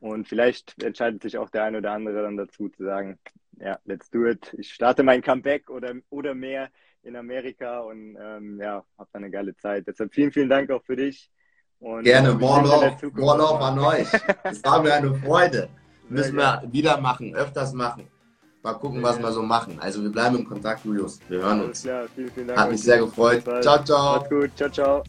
[0.00, 3.18] Und vielleicht entscheidet sich auch der ein oder andere dann dazu zu sagen,
[3.58, 4.54] ja, let's do it.
[4.58, 6.70] Ich starte mein Comeback oder, oder mehr
[7.02, 9.86] in Amerika und ähm, ja, hab dann eine geile Zeit.
[9.86, 11.30] Deshalb vielen, vielen Dank auch für dich.
[11.84, 14.08] Und Gerne, Warlock, Warlock an euch.
[14.44, 15.68] Es war mir eine Freude.
[16.08, 18.08] Müssen wir wieder machen, öfters machen.
[18.62, 19.78] Mal gucken, was wir so machen.
[19.80, 21.20] Also wir bleiben in Kontakt, Julius.
[21.28, 21.84] Wir hören uns.
[21.84, 22.58] Ja, vielen, vielen Dank.
[22.58, 23.44] Hat mich sehr gefreut.
[23.60, 24.16] Ciao, ciao.
[24.16, 24.50] Macht's gut.
[24.56, 25.04] Ciao, ciao.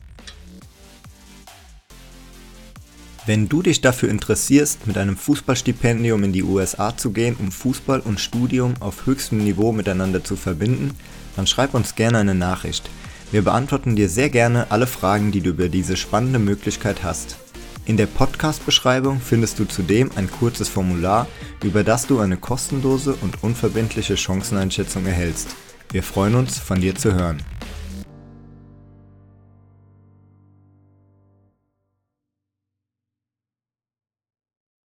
[3.25, 8.01] Wenn du dich dafür interessierst, mit einem Fußballstipendium in die USA zu gehen, um Fußball
[8.01, 10.91] und Studium auf höchstem Niveau miteinander zu verbinden,
[11.37, 12.89] dann schreib uns gerne eine Nachricht.
[13.31, 17.37] Wir beantworten dir sehr gerne alle Fragen, die du über diese spannende Möglichkeit hast.
[17.85, 21.27] In der Podcast-Beschreibung findest du zudem ein kurzes Formular,
[21.63, 25.55] über das du eine kostenlose und unverbindliche Chanceneinschätzung erhältst.
[25.91, 27.43] Wir freuen uns, von dir zu hören.